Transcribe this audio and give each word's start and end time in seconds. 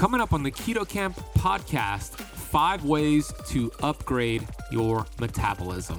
Coming 0.00 0.22
up 0.22 0.32
on 0.32 0.42
the 0.42 0.50
Keto 0.50 0.88
Kamp 0.88 1.14
podcast, 1.36 2.18
five 2.18 2.86
ways 2.86 3.30
to 3.48 3.70
upgrade 3.82 4.48
your 4.72 5.04
metabolism. 5.18 5.98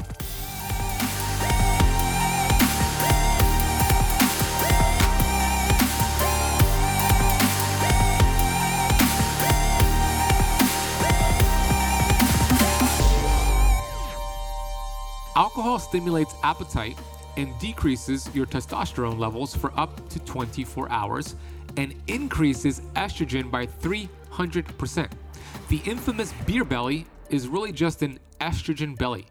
Alcohol 15.36 15.77
stimulates 15.77 16.33
appetite 16.41 16.97
and 17.38 17.54
decreases 17.59 18.27
your 18.33 18.47
testosterone 18.47 19.20
levels 19.20 19.55
for 19.55 19.71
up 19.79 20.09
to 20.09 20.18
24 20.21 20.89
hours 20.89 21.36
and 21.78 21.96
increases 22.08 22.82
estrogen 22.96 23.50
by 23.50 23.66
300%. 23.66 25.12
The 25.70 25.82
infamous 25.86 26.34
beer 26.46 26.66
belly 26.66 27.06
is 27.29 27.48
really 27.48 27.71
just 27.71 28.02
an 28.02 28.20
estrogen 28.39 28.98
belly. 28.98 29.25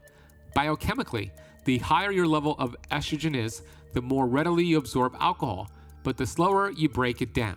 Biochemically, 0.56 1.30
the 1.64 1.78
higher 1.78 2.10
your 2.10 2.26
level 2.26 2.56
of 2.58 2.76
estrogen 2.90 3.36
is, 3.36 3.62
the 3.92 4.00
more 4.02 4.26
readily 4.26 4.64
you 4.64 4.78
absorb 4.78 5.14
alcohol, 5.20 5.70
but 6.02 6.16
the 6.16 6.26
slower 6.26 6.70
you 6.70 6.88
break 6.88 7.20
it 7.20 7.34
down. 7.34 7.56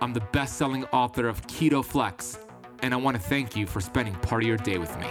I'm 0.00 0.12
the 0.12 0.20
best 0.32 0.56
selling 0.56 0.84
author 0.86 1.26
of 1.26 1.40
Keto 1.46 1.84
Flex, 1.84 2.38
and 2.82 2.92
I 2.92 2.96
want 2.98 3.16
to 3.16 3.22
thank 3.22 3.56
you 3.56 3.66
for 3.66 3.80
spending 3.80 4.14
part 4.16 4.42
of 4.42 4.48
your 4.48 4.58
day 4.58 4.78
with 4.78 4.94
me. 4.98 5.06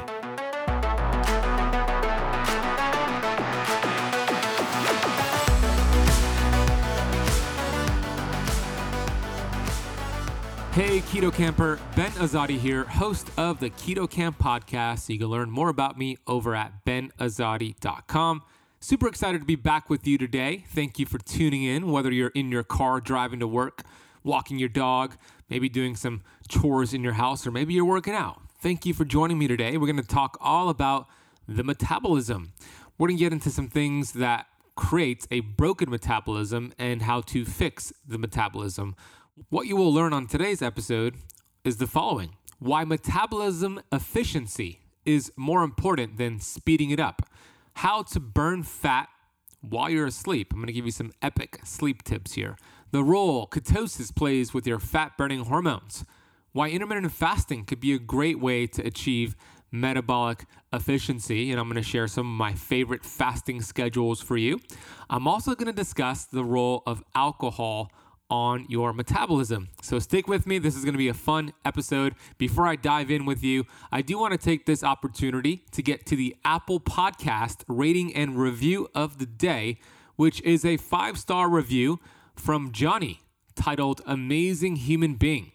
Hey, 10.73 10.99
Keto 10.99 11.33
Kamper, 11.33 11.79
Ben 11.95 12.11
Azadi 12.11 12.59
here, 12.59 12.83
host 12.83 13.31
of 13.37 13.61
the 13.61 13.69
Keto 13.69 14.09
Kamp 14.09 14.37
podcast. 14.37 15.07
You 15.07 15.17
can 15.17 15.27
learn 15.27 15.49
more 15.49 15.69
about 15.69 15.97
me 15.97 16.17
over 16.27 16.53
at 16.53 16.83
benazadi.com. 16.85 18.43
Super 18.81 19.07
excited 19.07 19.39
to 19.39 19.45
be 19.45 19.55
back 19.55 19.89
with 19.89 20.05
you 20.05 20.17
today. 20.17 20.65
Thank 20.67 20.99
you 20.99 21.05
for 21.05 21.17
tuning 21.17 21.63
in, 21.63 21.89
whether 21.91 22.11
you're 22.11 22.33
in 22.35 22.51
your 22.51 22.63
car 22.63 22.99
driving 22.99 23.39
to 23.39 23.47
work, 23.47 23.83
walking 24.25 24.59
your 24.59 24.67
dog, 24.67 25.15
maybe 25.49 25.69
doing 25.69 25.95
some 25.95 26.23
chores 26.49 26.93
in 26.93 27.03
your 27.03 27.13
house, 27.13 27.47
or 27.47 27.51
maybe 27.51 27.73
you're 27.73 27.85
working 27.85 28.13
out. 28.13 28.41
Thank 28.59 28.85
you 28.85 28.93
for 28.93 29.05
joining 29.05 29.37
me 29.37 29.47
today. 29.47 29.77
We're 29.77 29.87
going 29.87 30.01
to 30.01 30.03
talk 30.03 30.37
all 30.41 30.67
about 30.69 31.07
the 31.47 31.63
metabolism. 31.63 32.51
We're 32.97 33.07
going 33.07 33.17
to 33.17 33.23
get 33.23 33.31
into 33.31 33.51
some 33.51 33.69
things 33.69 34.13
that 34.13 34.47
creates 34.75 35.27
a 35.31 35.39
broken 35.41 35.89
metabolism 35.89 36.73
and 36.77 37.03
how 37.03 37.21
to 37.21 37.45
fix 37.45 37.93
the 38.05 38.17
metabolism. 38.17 38.95
What 39.49 39.67
you 39.67 39.77
will 39.77 39.93
learn 39.93 40.11
on 40.11 40.27
today's 40.27 40.61
episode 40.61 41.15
is 41.63 41.77
the 41.77 41.87
following 41.87 42.35
why 42.59 42.83
metabolism 42.83 43.81
efficiency 43.91 44.79
is 45.05 45.31
more 45.35 45.63
important 45.63 46.17
than 46.17 46.39
speeding 46.39 46.89
it 46.89 46.99
up, 46.99 47.21
how 47.73 48.01
to 48.01 48.19
burn 48.19 48.63
fat 48.63 49.07
while 49.61 49.89
you're 49.89 50.07
asleep. 50.07 50.51
I'm 50.51 50.59
going 50.59 50.67
to 50.67 50.73
give 50.73 50.85
you 50.85 50.91
some 50.91 51.11
epic 51.21 51.59
sleep 51.63 52.03
tips 52.03 52.33
here. 52.33 52.57
The 52.91 53.03
role 53.03 53.47
ketosis 53.47 54.15
plays 54.15 54.53
with 54.53 54.65
your 54.65 54.79
fat 54.79 55.17
burning 55.17 55.45
hormones, 55.45 56.05
why 56.53 56.69
intermittent 56.69 57.11
fasting 57.11 57.65
could 57.65 57.79
be 57.79 57.93
a 57.93 57.99
great 57.99 58.39
way 58.39 58.67
to 58.67 58.85
achieve 58.85 59.35
metabolic 59.71 60.45
efficiency. 60.71 61.51
And 61.51 61.59
I'm 61.59 61.67
going 61.67 61.81
to 61.81 61.87
share 61.87 62.07
some 62.07 62.25
of 62.25 62.37
my 62.37 62.53
favorite 62.53 63.03
fasting 63.03 63.61
schedules 63.61 64.21
for 64.21 64.37
you. 64.37 64.59
I'm 65.09 65.27
also 65.27 65.55
going 65.55 65.67
to 65.67 65.73
discuss 65.73 66.25
the 66.25 66.43
role 66.43 66.83
of 66.85 67.03
alcohol 67.13 67.91
on 68.29 68.65
your 68.69 68.91
metabolism. 68.91 69.69
So 69.81 69.99
stick 69.99 70.27
with 70.27 70.47
me. 70.47 70.57
This 70.57 70.75
is 70.75 70.83
going 70.83 70.93
to 70.93 70.99
be 70.99 71.09
a 71.09 71.13
fun 71.13 71.53
episode. 71.63 72.15
Before 72.37 72.65
I 72.65 72.75
dive 72.75 73.11
in 73.11 73.25
with 73.25 73.43
you, 73.43 73.65
I 73.91 74.01
do 74.01 74.17
want 74.17 74.31
to 74.31 74.37
take 74.37 74.65
this 74.65 74.83
opportunity 74.83 75.63
to 75.71 75.83
get 75.83 76.05
to 76.07 76.15
the 76.15 76.35
Apple 76.43 76.79
Podcast 76.79 77.63
rating 77.67 78.15
and 78.15 78.35
review 78.39 78.87
of 78.95 79.19
the 79.19 79.27
day, 79.27 79.79
which 80.15 80.41
is 80.41 80.65
a 80.65 80.77
five 80.77 81.19
star 81.19 81.49
review 81.49 81.99
from 82.35 82.71
Johnny 82.71 83.21
titled 83.55 84.01
Amazing 84.05 84.77
Human 84.77 85.15
Being. 85.15 85.51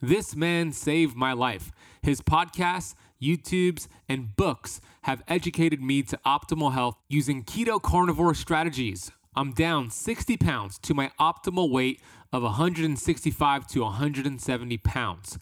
This 0.00 0.36
man 0.36 0.72
saved 0.72 1.16
my 1.16 1.32
life. 1.32 1.72
His 2.02 2.20
podcasts, 2.20 2.94
YouTubes, 3.20 3.88
and 4.08 4.36
books 4.36 4.80
have 5.02 5.22
educated 5.26 5.82
me 5.82 6.02
to 6.02 6.18
optimal 6.24 6.72
health 6.72 6.96
using 7.08 7.42
keto 7.42 7.82
carnivore 7.82 8.34
strategies 8.34 9.10
I'm 9.38 9.52
down 9.52 9.90
60 9.90 10.36
pounds 10.36 10.78
to 10.80 10.94
my 10.94 11.12
optimal 11.20 11.70
weight 11.70 12.00
of 12.32 12.42
165 12.42 13.66
to 13.68 13.82
170 13.82 14.78
pounds. 14.78 15.38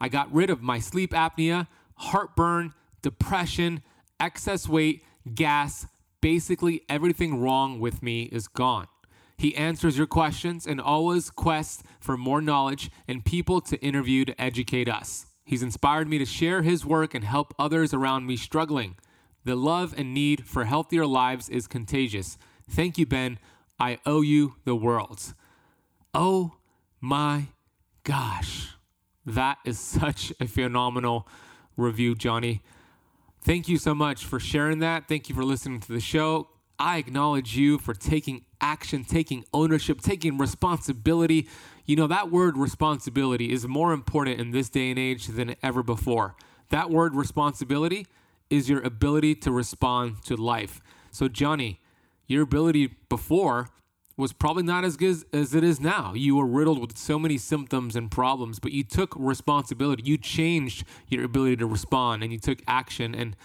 I 0.00 0.08
got 0.08 0.32
rid 0.32 0.50
of 0.50 0.62
my 0.62 0.78
sleep 0.78 1.10
apnea, 1.10 1.66
heartburn, 1.96 2.74
depression, 3.02 3.82
excess 4.20 4.68
weight, 4.68 5.02
gas. 5.34 5.88
Basically, 6.20 6.82
everything 6.88 7.40
wrong 7.40 7.80
with 7.80 8.04
me 8.04 8.22
is 8.24 8.46
gone. 8.46 8.86
He 9.38 9.54
answers 9.54 9.96
your 9.96 10.08
questions 10.08 10.66
and 10.66 10.80
always 10.80 11.30
quests 11.30 11.84
for 12.00 12.16
more 12.16 12.42
knowledge 12.42 12.90
and 13.06 13.24
people 13.24 13.60
to 13.62 13.80
interview 13.80 14.24
to 14.24 14.40
educate 14.40 14.88
us. 14.88 15.26
He's 15.44 15.62
inspired 15.62 16.08
me 16.08 16.18
to 16.18 16.26
share 16.26 16.62
his 16.62 16.84
work 16.84 17.14
and 17.14 17.24
help 17.24 17.54
others 17.56 17.94
around 17.94 18.26
me 18.26 18.36
struggling. 18.36 18.96
The 19.44 19.54
love 19.54 19.94
and 19.96 20.12
need 20.12 20.44
for 20.44 20.64
healthier 20.64 21.06
lives 21.06 21.48
is 21.48 21.68
contagious. 21.68 22.36
Thank 22.68 22.98
you, 22.98 23.06
Ben. 23.06 23.38
I 23.78 23.98
owe 24.04 24.22
you 24.22 24.56
the 24.64 24.74
world. 24.74 25.34
Oh 26.12 26.54
my 27.00 27.46
gosh. 28.02 28.74
That 29.24 29.58
is 29.64 29.78
such 30.00 30.32
a 30.40 30.48
phenomenal 30.48 31.28
review, 31.76 32.16
Johnny. 32.16 32.60
Thank 33.40 33.68
you 33.68 33.78
so 33.78 33.94
much 33.94 34.24
for 34.24 34.40
sharing 34.40 34.80
that. 34.80 35.06
Thank 35.06 35.28
you 35.28 35.34
for 35.34 35.44
listening 35.44 35.78
to 35.80 35.92
the 35.92 36.00
show. 36.00 36.48
I 36.78 36.98
acknowledge 36.98 37.56
you 37.56 37.78
for 37.78 37.94
taking 37.94 38.44
action, 38.60 39.04
taking 39.04 39.44
ownership, 39.52 40.00
taking 40.00 40.38
responsibility. 40.38 41.48
You 41.86 41.96
know, 41.96 42.06
that 42.06 42.30
word 42.30 42.56
responsibility 42.56 43.52
is 43.52 43.66
more 43.66 43.92
important 43.92 44.40
in 44.40 44.52
this 44.52 44.68
day 44.68 44.90
and 44.90 44.98
age 44.98 45.26
than 45.26 45.56
ever 45.62 45.82
before. 45.82 46.36
That 46.70 46.90
word 46.90 47.14
responsibility 47.14 48.06
is 48.50 48.68
your 48.68 48.80
ability 48.82 49.34
to 49.36 49.50
respond 49.50 50.22
to 50.24 50.36
life. 50.36 50.80
So, 51.10 51.28
Johnny, 51.28 51.80
your 52.26 52.42
ability 52.42 52.94
before 53.08 53.68
was 54.16 54.32
probably 54.32 54.64
not 54.64 54.84
as 54.84 54.96
good 54.96 55.22
as 55.32 55.54
it 55.54 55.62
is 55.62 55.80
now. 55.80 56.12
You 56.14 56.36
were 56.36 56.46
riddled 56.46 56.80
with 56.80 56.98
so 56.98 57.18
many 57.18 57.38
symptoms 57.38 57.94
and 57.94 58.10
problems, 58.10 58.58
but 58.58 58.72
you 58.72 58.82
took 58.82 59.14
responsibility. 59.16 60.02
You 60.04 60.18
changed 60.18 60.84
your 61.08 61.24
ability 61.24 61.56
to 61.56 61.66
respond 61.66 62.22
and 62.22 62.32
you 62.32 62.38
took 62.38 62.58
action. 62.66 63.14
And 63.14 63.36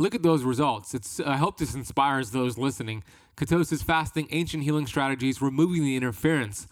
look 0.00 0.14
at 0.14 0.22
those 0.22 0.42
results. 0.42 0.94
It's, 0.94 1.20
I 1.20 1.36
hope 1.36 1.58
this 1.58 1.74
inspires 1.74 2.30
those 2.30 2.56
listening. 2.56 3.04
Ketosis, 3.36 3.84
fasting, 3.84 4.28
ancient 4.30 4.62
healing 4.62 4.86
strategies, 4.86 5.42
removing 5.42 5.84
the 5.84 5.94
interference 5.94 6.66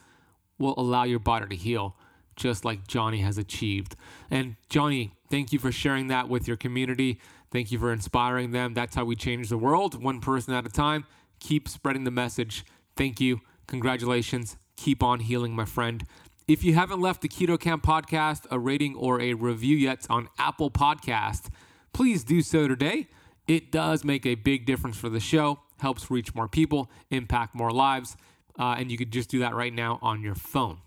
will 0.59 0.75
allow 0.79 1.05
your 1.05 1.19
body 1.19 1.47
to 1.49 1.55
heal, 1.55 1.95
just 2.37 2.65
like 2.65 2.89
Johnny 2.89 3.21
has 3.21 3.37
achieved. 3.37 3.97
And 4.31 4.57
Johnny, 4.71 5.13
thank 5.31 5.53
you 5.53 5.59
for 5.59 5.71
sharing 5.71 6.09
that 6.09 6.29
with 6.29 6.49
your 6.49 6.57
community. 6.57 7.21
Thank 7.53 7.71
you 7.71 7.79
for 7.79 7.93
inspiring 7.93 8.53
them. 8.53 8.73
That's 8.73 8.95
how 8.95 9.05
we 9.05 9.15
change 9.15 9.51
the 9.51 9.59
world, 9.59 10.03
one 10.03 10.21
person 10.21 10.55
at 10.55 10.67
a 10.67 10.71
time. 10.71 11.05
Keep 11.39 11.69
spreading 11.69 12.05
the 12.05 12.11
message. 12.11 12.65
Thank 12.97 13.21
you. 13.21 13.41
Congratulations. 13.67 14.57
Keep 14.77 15.03
on 15.03 15.21
healing, 15.21 15.55
my 15.55 15.67
friend. 15.67 16.05
If 16.47 16.65
you 16.65 16.73
haven't 16.73 17.01
left 17.01 17.21
the 17.21 17.29
Keto 17.29 17.61
Kamp 17.61 17.85
podcast 17.85 18.47
a 18.51 18.59
rating 18.59 18.95
or 18.97 19.21
a 19.21 19.35
review 19.35 19.77
yet 19.77 20.07
on 20.09 20.29
Apple 20.39 20.71
Podcast, 20.71 21.51
please 21.93 22.25
do 22.25 22.41
so 22.41 22.67
today. 22.67 23.09
It 23.49 23.73
does 23.73 24.05
make 24.05 24.25
a 24.27 24.37
big 24.37 24.67
difference 24.67 24.97
for 24.97 25.09
the 25.09 25.21
show, 25.21 25.61
helps 25.81 26.11
reach 26.11 26.35
more 26.35 26.49
people, 26.49 26.91
impact 27.11 27.55
more 27.55 27.73
lives, 27.73 28.17
uh, 28.59 28.77
and 28.79 28.93
you 28.93 28.99
could 28.99 29.11
just 29.11 29.31
do 29.31 29.41
that 29.41 29.55
right 29.55 29.73
now 29.73 29.99
on 30.03 30.23
your 30.23 30.35
phone. 30.37 30.79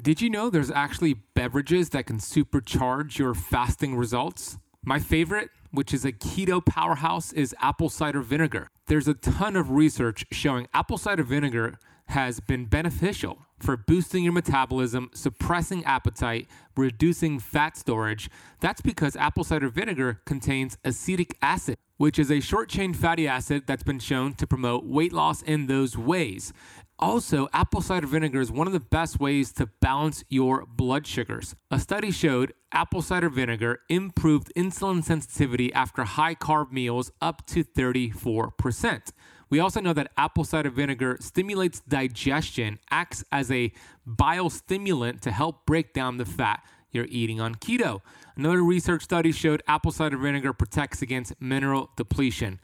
Did 0.00 0.20
you 0.20 0.30
know 0.30 0.50
there's 0.50 0.70
actually 0.70 1.14
beverages 1.14 1.88
that 1.90 2.06
can 2.06 2.18
supercharge 2.18 3.18
your 3.18 3.34
fasting 3.34 3.96
results? 3.96 4.58
My 4.84 5.00
favorite 5.00 5.50
which 5.70 5.92
is 5.92 6.04
a 6.04 6.12
keto 6.12 6.64
powerhouse, 6.64 7.32
is 7.32 7.54
apple 7.60 7.88
cider 7.88 8.20
vinegar. 8.20 8.68
There's 8.86 9.08
a 9.08 9.14
ton 9.14 9.56
of 9.56 9.70
research 9.70 10.24
showing 10.30 10.68
apple 10.72 10.98
cider 10.98 11.22
vinegar 11.22 11.78
has 12.06 12.40
been 12.40 12.66
beneficial 12.66 13.38
for 13.60 13.76
boosting 13.76 14.24
your 14.24 14.32
metabolism, 14.32 15.10
suppressing 15.14 15.84
appetite, 15.84 16.48
reducing 16.76 17.38
fat 17.38 17.76
storage. 17.76 18.30
That's 18.60 18.80
because 18.80 19.16
apple 19.16 19.44
cider 19.44 19.68
vinegar 19.68 20.20
contains 20.24 20.78
acetic 20.84 21.36
acid, 21.42 21.76
which 21.96 22.18
is 22.18 22.30
a 22.30 22.40
short 22.40 22.68
chain 22.68 22.94
fatty 22.94 23.26
acid 23.26 23.64
that's 23.66 23.82
been 23.82 23.98
shown 23.98 24.34
to 24.34 24.46
promote 24.46 24.84
weight 24.84 25.12
loss 25.12 25.42
in 25.42 25.66
those 25.66 25.96
ways. 25.96 26.52
Also, 27.00 27.48
apple 27.52 27.80
cider 27.80 28.08
vinegar 28.08 28.40
is 28.40 28.50
one 28.50 28.66
of 28.66 28.72
the 28.72 28.80
best 28.80 29.20
ways 29.20 29.52
to 29.52 29.66
balance 29.80 30.24
your 30.28 30.66
blood 30.66 31.06
sugars. 31.06 31.54
A 31.70 31.78
study 31.78 32.10
showed 32.10 32.52
apple 32.72 33.02
cider 33.02 33.28
vinegar 33.28 33.80
improved 33.88 34.52
insulin 34.56 35.04
sensitivity 35.04 35.72
after 35.72 36.02
high 36.02 36.34
carb 36.34 36.72
meals 36.72 37.12
up 37.20 37.46
to 37.46 37.62
34%. 37.62 39.12
We 39.50 39.60
also 39.60 39.80
know 39.80 39.92
that 39.92 40.12
apple 40.16 40.44
cider 40.44 40.70
vinegar 40.70 41.16
stimulates 41.20 41.80
digestion, 41.80 42.78
acts 42.90 43.24
as 43.32 43.50
a 43.50 43.72
bile 44.06 44.50
stimulant 44.50 45.22
to 45.22 45.30
help 45.30 45.66
break 45.66 45.92
down 45.92 46.18
the 46.18 46.26
fat 46.26 46.62
you're 46.90 47.06
eating 47.10 47.40
on 47.40 47.54
keto. 47.54 48.00
Another 48.36 48.62
research 48.62 49.02
study 49.02 49.32
showed 49.32 49.62
apple 49.66 49.92
cider 49.92 50.16
vinegar 50.16 50.52
protects 50.52 51.02
against 51.02 51.34
mineral 51.40 51.90
depletion. 51.96 52.60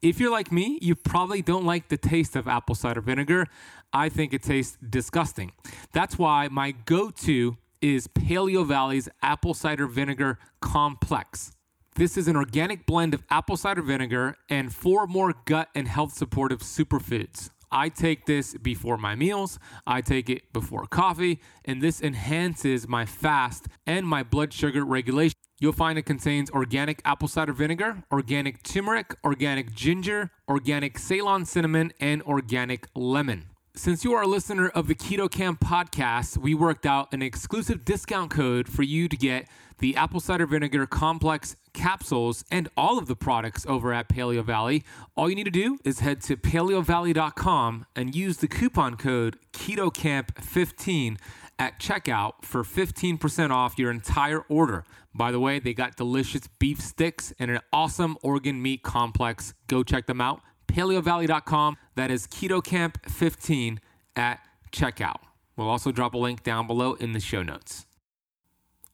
If 0.00 0.20
you're 0.20 0.30
like 0.30 0.52
me, 0.52 0.78
you 0.80 0.94
probably 0.94 1.42
don't 1.42 1.64
like 1.64 1.88
the 1.88 1.96
taste 1.96 2.36
of 2.36 2.46
apple 2.46 2.74
cider 2.74 3.00
vinegar. 3.00 3.46
I 3.92 4.08
think 4.08 4.32
it 4.32 4.42
tastes 4.42 4.78
disgusting. 4.88 5.52
That's 5.92 6.18
why 6.18 6.48
my 6.48 6.72
go 6.72 7.10
to 7.10 7.56
is 7.80 8.06
Paleo 8.08 8.66
Valley's 8.66 9.08
apple 9.22 9.54
cider 9.54 9.86
vinegar 9.86 10.38
complex. 10.60 11.52
This 11.98 12.16
is 12.16 12.28
an 12.28 12.36
organic 12.36 12.86
blend 12.86 13.12
of 13.12 13.24
apple 13.28 13.56
cider 13.56 13.82
vinegar 13.82 14.36
and 14.48 14.72
four 14.72 15.08
more 15.08 15.34
gut 15.46 15.68
and 15.74 15.88
health 15.88 16.12
supportive 16.12 16.60
superfoods. 16.60 17.50
I 17.72 17.88
take 17.88 18.24
this 18.24 18.54
before 18.54 18.96
my 18.96 19.16
meals, 19.16 19.58
I 19.84 20.00
take 20.00 20.30
it 20.30 20.52
before 20.52 20.86
coffee, 20.86 21.40
and 21.64 21.82
this 21.82 22.00
enhances 22.00 22.86
my 22.86 23.04
fast 23.04 23.66
and 23.84 24.06
my 24.06 24.22
blood 24.22 24.52
sugar 24.52 24.84
regulation. 24.84 25.34
You'll 25.58 25.72
find 25.72 25.98
it 25.98 26.06
contains 26.06 26.52
organic 26.52 27.02
apple 27.04 27.26
cider 27.26 27.52
vinegar, 27.52 28.04
organic 28.12 28.62
turmeric, 28.62 29.16
organic 29.24 29.74
ginger, 29.74 30.30
organic 30.48 31.00
Ceylon 31.00 31.44
cinnamon, 31.46 31.92
and 31.98 32.22
organic 32.22 32.86
lemon. 32.94 33.46
Since 33.78 34.02
you 34.02 34.12
are 34.14 34.22
a 34.22 34.26
listener 34.26 34.70
of 34.70 34.88
the 34.88 34.94
Keto 34.96 35.30
Kamp 35.30 35.60
podcast, 35.60 36.36
we 36.36 36.52
worked 36.52 36.84
out 36.84 37.12
an 37.12 37.22
exclusive 37.22 37.84
discount 37.84 38.28
code 38.28 38.68
for 38.68 38.82
you 38.82 39.08
to 39.08 39.16
get 39.16 39.46
the 39.78 39.94
apple 39.94 40.18
cider 40.18 40.46
vinegar 40.46 40.84
complex 40.84 41.54
capsules 41.74 42.44
and 42.50 42.68
all 42.76 42.98
of 42.98 43.06
the 43.06 43.14
products 43.14 43.64
over 43.66 43.92
at 43.92 44.08
Paleo 44.08 44.44
Valley. 44.44 44.82
All 45.16 45.30
you 45.30 45.36
need 45.36 45.44
to 45.44 45.52
do 45.52 45.78
is 45.84 46.00
head 46.00 46.20
to 46.22 46.36
paleovalley.com 46.36 47.86
and 47.94 48.16
use 48.16 48.38
the 48.38 48.48
coupon 48.48 48.96
code 48.96 49.38
KetoKamp15 49.52 51.16
at 51.60 51.78
checkout 51.78 52.32
for 52.42 52.64
15% 52.64 53.50
off 53.52 53.78
your 53.78 53.92
entire 53.92 54.40
order. 54.48 54.84
By 55.14 55.30
the 55.30 55.38
way, 55.38 55.60
they 55.60 55.72
got 55.72 55.96
delicious 55.96 56.48
beef 56.58 56.80
sticks 56.80 57.32
and 57.38 57.48
an 57.48 57.60
awesome 57.72 58.18
organ 58.24 58.60
meat 58.60 58.82
complex. 58.82 59.54
Go 59.68 59.84
check 59.84 60.06
them 60.08 60.20
out 60.20 60.40
paleovalley.com. 60.68 61.76
That 61.96 62.10
is 62.10 62.26
KetoKamp15 62.26 63.78
at 64.16 64.40
checkout. 64.70 65.18
We'll 65.56 65.68
also 65.68 65.90
drop 65.90 66.14
a 66.14 66.18
link 66.18 66.44
down 66.44 66.66
below 66.66 66.94
in 66.94 67.12
the 67.12 67.20
show 67.20 67.42
notes. 67.42 67.86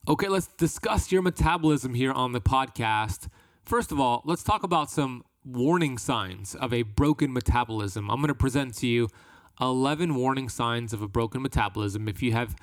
Okay, 0.08 0.28
let's 0.28 0.46
discuss 0.46 1.12
your 1.12 1.22
metabolism 1.22 1.94
here 1.94 2.12
on 2.12 2.32
the 2.32 2.40
podcast. 2.40 3.28
First 3.64 3.92
of 3.92 4.00
all, 4.00 4.22
let's 4.24 4.42
talk 4.42 4.62
about 4.62 4.90
some 4.90 5.24
warning 5.44 5.98
signs 5.98 6.54
of 6.54 6.72
a 6.72 6.82
broken 6.82 7.32
metabolism. 7.32 8.10
I'm 8.10 8.16
going 8.16 8.28
to 8.28 8.34
present 8.34 8.74
to 8.76 8.86
you 8.86 9.08
11 9.60 10.14
warning 10.14 10.48
signs 10.48 10.92
of 10.92 11.02
a 11.02 11.08
broken 11.08 11.42
metabolism. 11.42 12.08
If 12.08 12.22
you 12.22 12.32
have 12.32 12.56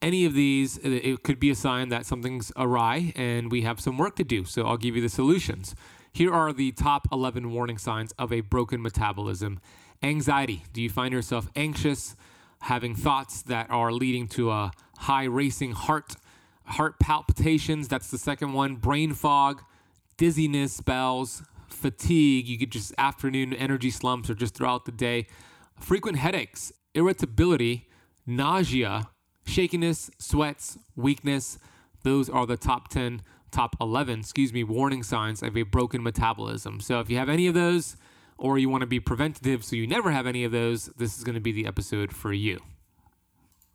any 0.00 0.24
of 0.24 0.34
these, 0.34 0.78
it 0.78 1.22
could 1.22 1.38
be 1.38 1.50
a 1.50 1.54
sign 1.54 1.88
that 1.90 2.04
something's 2.04 2.52
awry 2.56 3.12
and 3.16 3.50
we 3.52 3.62
have 3.62 3.80
some 3.80 3.96
work 3.96 4.16
to 4.16 4.24
do. 4.24 4.44
So 4.44 4.66
I'll 4.66 4.76
give 4.76 4.96
you 4.96 5.02
the 5.02 5.08
solutions. 5.08 5.74
Here 6.14 6.30
are 6.30 6.52
the 6.52 6.72
top 6.72 7.08
11 7.10 7.52
warning 7.52 7.78
signs 7.78 8.12
of 8.18 8.34
a 8.34 8.42
broken 8.42 8.82
metabolism. 8.82 9.60
Anxiety. 10.02 10.62
Do 10.74 10.82
you 10.82 10.90
find 10.90 11.10
yourself 11.10 11.48
anxious, 11.56 12.16
having 12.60 12.94
thoughts 12.94 13.40
that 13.42 13.70
are 13.70 13.90
leading 13.90 14.28
to 14.28 14.50
a 14.50 14.72
high 14.98 15.24
racing 15.24 15.72
heart, 15.72 16.16
heart 16.66 16.98
palpitations? 17.00 17.88
That's 17.88 18.10
the 18.10 18.18
second 18.18 18.52
one. 18.52 18.76
Brain 18.76 19.14
fog, 19.14 19.62
dizziness 20.18 20.74
spells, 20.74 21.42
fatigue. 21.68 22.46
You 22.46 22.58
get 22.58 22.72
just 22.72 22.92
afternoon 22.98 23.54
energy 23.54 23.90
slumps 23.90 24.28
or 24.28 24.34
just 24.34 24.54
throughout 24.54 24.84
the 24.84 24.92
day. 24.92 25.28
Frequent 25.80 26.18
headaches, 26.18 26.74
irritability, 26.94 27.88
nausea, 28.26 29.08
shakiness, 29.46 30.10
sweats, 30.18 30.76
weakness. 30.94 31.58
Those 32.02 32.28
are 32.28 32.44
the 32.44 32.58
top 32.58 32.88
10 32.88 33.22
top 33.52 33.76
11, 33.80 34.20
excuse 34.20 34.52
me, 34.52 34.64
warning 34.64 35.02
signs 35.02 35.42
of 35.42 35.56
a 35.56 35.62
broken 35.62 36.02
metabolism. 36.02 36.80
So 36.80 37.00
if 37.00 37.10
you 37.10 37.18
have 37.18 37.28
any 37.28 37.46
of 37.46 37.54
those, 37.54 37.96
or 38.38 38.58
you 38.58 38.68
want 38.68 38.80
to 38.80 38.86
be 38.86 38.98
preventative 38.98 39.64
so 39.64 39.76
you 39.76 39.86
never 39.86 40.10
have 40.10 40.26
any 40.26 40.42
of 40.42 40.50
those, 40.50 40.86
this 40.96 41.16
is 41.16 41.22
going 41.22 41.34
to 41.34 41.40
be 41.40 41.52
the 41.52 41.66
episode 41.66 42.12
for 42.12 42.32
you. 42.32 42.58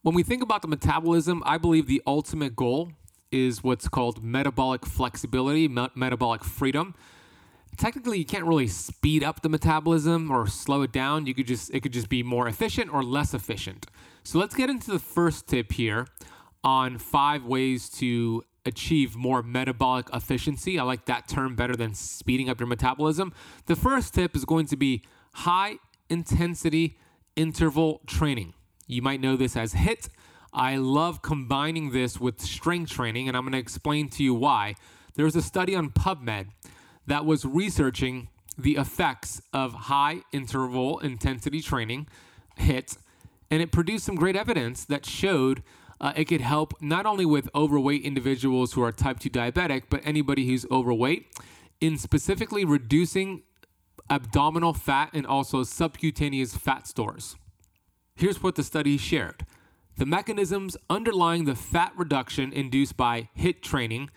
When 0.02 0.14
we 0.14 0.24
think 0.24 0.44
about 0.44 0.62
the 0.62 0.68
metabolism, 0.68 1.42
I 1.46 1.58
believe 1.58 1.88
the 1.88 2.02
ultimate 2.06 2.56
goal 2.56 2.92
is 3.32 3.64
what's 3.64 3.88
called 3.88 4.24
metabolic 4.24 4.86
flexibility, 4.86 5.68
me- 5.68 5.90
metabolic 5.96 6.44
freedom. 6.44 6.96
Technically, 7.78 8.18
you 8.18 8.26
can't 8.26 8.46
really 8.46 8.68
speed 8.68 9.24
up 9.24 9.42
the 9.42 9.50
metabolism 9.50 10.32
or 10.32 10.48
slow 10.48 10.82
it 10.82 10.92
down. 10.92 11.28
You 11.28 11.34
could 11.34 11.48
just 11.48 11.74
it 11.74 11.82
could 11.82 11.94
just 11.94 12.10
be 12.10 12.24
more 12.24 12.48
efficient 12.48 12.94
or 12.94 13.04
less 13.04 13.34
efficient. 13.34 13.86
So 14.24 14.40
let's 14.40 14.56
get 14.56 14.70
into 14.70 14.92
the 14.92 15.00
first 15.00 15.48
tip 15.48 15.74
here 15.74 16.08
on 16.64 16.98
five 16.98 17.46
ways 17.46 17.90
to 17.90 18.44
achieve 18.68 19.16
more 19.16 19.42
metabolic 19.42 20.08
efficiency. 20.14 20.78
I 20.78 20.84
like 20.84 21.06
that 21.06 21.28
term 21.28 21.56
better 21.56 21.76
than 21.76 21.94
speeding 21.94 22.50
up 22.50 22.60
your 22.60 22.68
metabolism. 22.68 23.34
The 23.66 23.76
first 23.76 24.14
tip 24.14 24.36
is 24.36 24.46
going 24.46 24.68
to 24.68 24.78
be 24.78 25.04
high 25.34 25.78
intensity 26.10 26.98
interval 27.36 28.02
training. 28.06 28.54
You 28.86 29.02
might 29.02 29.22
know 29.22 29.36
this 29.36 29.56
as 29.56 29.74
HIIT. 29.74 30.10
I 30.54 30.78
love 30.78 31.22
combining 31.22 31.92
this 31.92 32.20
with 32.20 32.42
strength 32.42 32.92
training, 32.92 33.28
and 33.28 33.36
I'm 33.36 33.44
going 33.44 33.54
to 33.54 33.60
explain 33.60 34.10
to 34.10 34.24
you 34.24 34.34
why. 34.34 34.76
There 35.16 35.26
was 35.26 35.36
a 35.36 35.42
study 35.42 35.76
on 35.76 35.90
PubMed 35.90 36.48
that 37.06 37.26
was 37.26 37.46
researching 37.46 38.30
the 38.58 38.76
effects 38.76 39.42
of 39.54 39.74
high 39.74 40.22
interval 40.32 41.00
intensity 41.00 41.62
training, 41.62 42.08
HIIT, 42.60 42.98
and 43.52 43.62
it 43.62 43.72
produced 43.72 44.06
some 44.06 44.16
great 44.16 44.36
evidence 44.36 44.84
that 44.86 45.06
showed 45.06 45.64
uh, 46.00 46.14
it 46.16 46.26
could 46.26 46.42
help 46.42 46.74
not 46.82 47.06
only 47.06 47.26
with 47.26 47.50
overweight 47.56 48.04
individuals 48.04 48.74
who 48.74 48.84
are 48.84 48.92
type 48.92 49.20
2 49.20 49.30
diabetic, 49.30 49.84
but 49.90 50.02
anybody 50.04 50.48
who's 50.48 50.66
overweight 50.70 51.28
in 51.82 51.98
specifically 51.98 52.66
reducing 52.66 53.44
abdominal 54.10 54.74
fat 54.74 55.10
and 55.14 55.26
also 55.26 55.64
subcutaneous 55.64 56.56
fat 56.56 56.88
stores. 56.88 57.36
Here's 58.16 58.42
what 58.42 58.56
the 58.56 58.64
study 58.64 58.98
shared 58.98 59.46
the 59.98 60.06
mechanisms 60.06 60.78
underlying 60.90 61.46
the 61.46 61.56
fat 61.56 61.92
reduction 61.96 62.54
induced 62.54 62.96
by 62.96 63.30
HIIT 63.38 63.62
training 63.62 64.12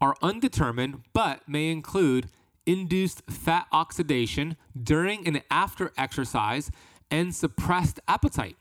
are 0.00 0.16
undetermined, 0.22 1.02
but 1.12 1.48
may 1.48 1.70
include 1.70 2.30
induced 2.66 3.22
fat 3.30 3.66
oxidation 3.72 4.56
during 4.80 5.26
and 5.26 5.42
after 5.50 5.92
exercise 5.96 6.70
and 7.10 7.34
suppressed 7.34 8.00
appetite. 8.06 8.56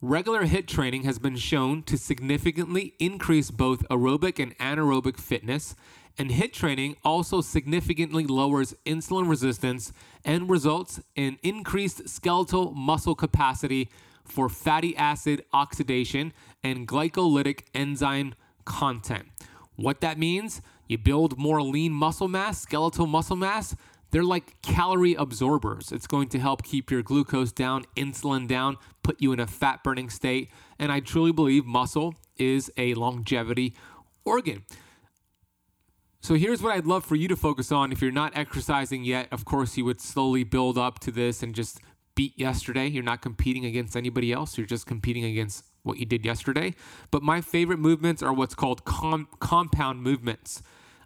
Regular 0.00 0.46
HIIT 0.46 0.68
training 0.68 1.02
has 1.02 1.18
been 1.18 1.34
shown 1.34 1.82
to 1.82 1.98
significantly 1.98 2.94
increase 3.00 3.50
both 3.50 3.80
aerobic 3.88 4.40
and 4.40 4.56
anaerobic 4.58 5.16
fitness, 5.18 5.74
and 6.16 6.30
HIIT 6.30 6.52
training 6.52 6.94
also 7.04 7.40
significantly 7.40 8.24
lowers 8.24 8.76
insulin 8.86 9.28
resistance 9.28 9.92
and 10.24 10.48
results 10.48 11.00
in 11.16 11.36
increased 11.42 12.08
skeletal 12.08 12.70
muscle 12.70 13.16
capacity 13.16 13.88
for 14.24 14.48
fatty 14.48 14.96
acid 14.96 15.44
oxidation 15.52 16.32
and 16.62 16.86
glycolytic 16.86 17.62
enzyme 17.74 18.36
content. 18.64 19.26
What 19.74 20.00
that 20.02 20.16
means, 20.16 20.62
you 20.86 20.96
build 20.96 21.36
more 21.38 21.60
lean 21.60 21.90
muscle 21.90 22.28
mass, 22.28 22.60
skeletal 22.60 23.08
muscle 23.08 23.34
mass, 23.34 23.74
they're 24.10 24.24
like 24.24 24.60
calorie 24.62 25.14
absorbers. 25.14 25.92
It's 25.92 26.06
going 26.06 26.28
to 26.28 26.38
help 26.38 26.62
keep 26.62 26.90
your 26.90 27.02
glucose 27.02 27.52
down, 27.52 27.84
insulin 27.96 28.48
down, 28.48 28.76
put 29.02 29.20
you 29.20 29.32
in 29.32 29.40
a 29.40 29.46
fat 29.46 29.84
burning 29.84 30.10
state. 30.10 30.50
And 30.78 30.90
I 30.90 31.00
truly 31.00 31.32
believe 31.32 31.66
muscle 31.66 32.14
is 32.36 32.70
a 32.76 32.94
longevity 32.94 33.74
organ. 34.24 34.64
So 36.20 36.34
here's 36.34 36.62
what 36.62 36.74
I'd 36.74 36.86
love 36.86 37.04
for 37.04 37.14
you 37.16 37.28
to 37.28 37.36
focus 37.36 37.70
on. 37.70 37.92
If 37.92 38.02
you're 38.02 38.10
not 38.10 38.36
exercising 38.36 39.04
yet, 39.04 39.28
of 39.30 39.44
course, 39.44 39.76
you 39.76 39.84
would 39.84 40.00
slowly 40.00 40.42
build 40.44 40.76
up 40.76 40.98
to 41.00 41.10
this 41.10 41.42
and 41.42 41.54
just 41.54 41.80
beat 42.14 42.36
yesterday. 42.38 42.86
You're 42.88 43.04
not 43.04 43.22
competing 43.22 43.64
against 43.64 43.96
anybody 43.96 44.32
else, 44.32 44.58
you're 44.58 44.66
just 44.66 44.86
competing 44.86 45.24
against 45.24 45.64
what 45.84 45.98
you 45.98 46.06
did 46.06 46.24
yesterday. 46.24 46.74
But 47.10 47.22
my 47.22 47.40
favorite 47.40 47.78
movements 47.78 48.22
are 48.22 48.32
what's 48.32 48.54
called 48.54 48.84
com- 48.84 49.28
compound 49.38 50.02
movements. 50.02 50.62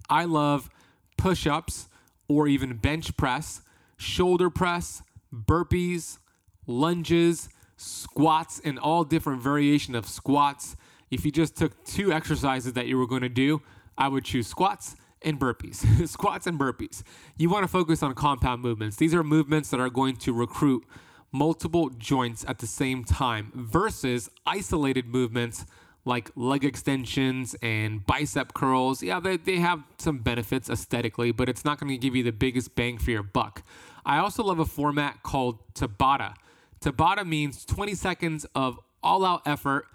I 0.08 0.24
love 0.24 0.70
push 1.18 1.46
ups, 1.46 1.88
or 2.28 2.48
even 2.48 2.76
bench 2.76 3.16
press, 3.16 3.62
shoulder 3.96 4.50
press, 4.50 5.02
burpees, 5.34 6.18
lunges, 6.66 7.48
squats, 7.76 8.60
and 8.64 8.78
all 8.78 9.04
different 9.04 9.42
variation 9.42 9.94
of 9.94 10.06
squats. 10.06 10.76
If 11.10 11.24
you 11.24 11.32
just 11.32 11.56
took 11.56 11.84
two 11.84 12.12
exercises 12.12 12.72
that 12.74 12.86
you 12.86 12.96
were 12.96 13.06
going 13.06 13.22
to 13.22 13.28
do, 13.28 13.62
I 13.98 14.08
would 14.08 14.24
choose 14.24 14.46
squats 14.46 14.96
and 15.22 15.38
burpees. 15.38 16.08
squats 16.08 16.46
and 16.46 16.58
burpees. 16.58 17.02
You 17.36 17.50
want 17.50 17.64
to 17.64 17.68
focus 17.68 18.02
on 18.02 18.14
compound 18.14 18.62
movements. 18.62 18.96
These 18.96 19.14
are 19.14 19.22
movements 19.22 19.70
that 19.70 19.80
are 19.80 19.90
going 19.90 20.16
to 20.16 20.32
recruit 20.32 20.84
multiple 21.32 21.88
joints 21.90 22.44
at 22.46 22.58
the 22.58 22.66
same 22.66 23.04
time 23.04 23.50
versus 23.54 24.30
isolated 24.46 25.06
movements 25.06 25.64
like 26.04 26.30
leg 26.34 26.64
extensions 26.64 27.54
and 27.62 28.04
bicep 28.06 28.54
curls. 28.54 29.02
Yeah, 29.02 29.20
they, 29.20 29.36
they 29.36 29.56
have 29.56 29.82
some 29.98 30.18
benefits 30.18 30.68
aesthetically, 30.68 31.30
but 31.32 31.48
it's 31.48 31.64
not 31.64 31.78
going 31.78 31.90
to 31.90 31.98
give 31.98 32.16
you 32.16 32.22
the 32.22 32.32
biggest 32.32 32.74
bang 32.74 32.98
for 32.98 33.10
your 33.10 33.22
buck. 33.22 33.62
I 34.04 34.18
also 34.18 34.42
love 34.42 34.58
a 34.58 34.64
format 34.64 35.22
called 35.22 35.58
Tabata. 35.74 36.34
Tabata 36.80 37.24
means 37.24 37.64
20 37.64 37.94
seconds 37.94 38.44
of 38.54 38.80
all 39.02 39.24
out 39.24 39.42
effort, 39.46 39.86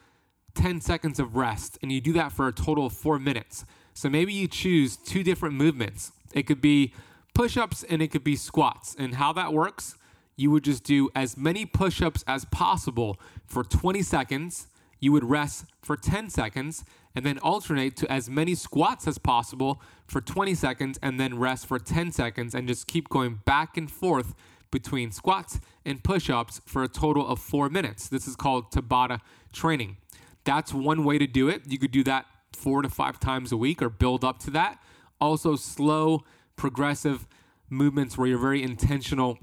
10 0.55 0.79
seconds 0.79 1.19
of 1.19 1.35
rest, 1.35 1.77
and 1.81 1.91
you 1.91 1.99
do 1.99 2.13
that 2.13 2.31
for 2.31 2.47
a 2.47 2.53
total 2.53 2.85
of 2.85 2.93
four 2.93 3.19
minutes. 3.19 3.65
So 3.93 4.09
maybe 4.09 4.31
you 4.31 4.47
choose 4.47 4.95
two 4.95 5.23
different 5.23 5.55
movements. 5.55 6.11
It 6.33 6.43
could 6.43 6.61
be 6.61 6.93
push 7.33 7.57
ups 7.57 7.83
and 7.83 8.01
it 8.01 8.09
could 8.09 8.23
be 8.23 8.35
squats. 8.35 8.95
And 8.97 9.15
how 9.15 9.33
that 9.33 9.53
works, 9.53 9.95
you 10.35 10.51
would 10.51 10.63
just 10.63 10.83
do 10.83 11.09
as 11.15 11.35
many 11.35 11.65
push 11.65 12.01
ups 12.01 12.23
as 12.27 12.45
possible 12.45 13.19
for 13.45 13.63
20 13.63 14.01
seconds. 14.01 14.67
You 14.99 15.11
would 15.11 15.23
rest 15.23 15.65
for 15.81 15.95
10 15.95 16.29
seconds 16.29 16.83
and 17.15 17.25
then 17.25 17.39
alternate 17.39 17.95
to 17.97 18.11
as 18.11 18.29
many 18.29 18.55
squats 18.55 19.07
as 19.07 19.17
possible 19.17 19.81
for 20.07 20.21
20 20.21 20.53
seconds 20.55 20.99
and 21.01 21.19
then 21.19 21.39
rest 21.39 21.65
for 21.67 21.79
10 21.79 22.11
seconds 22.11 22.53
and 22.53 22.67
just 22.67 22.87
keep 22.87 23.09
going 23.09 23.41
back 23.45 23.77
and 23.77 23.89
forth 23.91 24.33
between 24.71 25.11
squats 25.11 25.59
and 25.85 26.03
push 26.03 26.29
ups 26.29 26.61
for 26.65 26.83
a 26.83 26.87
total 26.87 27.27
of 27.27 27.39
four 27.39 27.69
minutes. 27.69 28.07
This 28.09 28.27
is 28.27 28.35
called 28.35 28.71
Tabata 28.71 29.21
training. 29.53 29.97
That's 30.43 30.73
one 30.73 31.03
way 31.03 31.17
to 31.17 31.27
do 31.27 31.47
it. 31.49 31.63
You 31.67 31.77
could 31.77 31.91
do 31.91 32.03
that 32.03 32.25
four 32.53 32.81
to 32.81 32.89
five 32.89 33.19
times 33.19 33.51
a 33.51 33.57
week 33.57 33.81
or 33.81 33.89
build 33.89 34.23
up 34.23 34.39
to 34.39 34.51
that. 34.51 34.81
Also, 35.19 35.55
slow, 35.55 36.23
progressive 36.55 37.27
movements 37.69 38.17
where 38.17 38.27
you're 38.27 38.37
very 38.37 38.63
intentional 38.63 39.39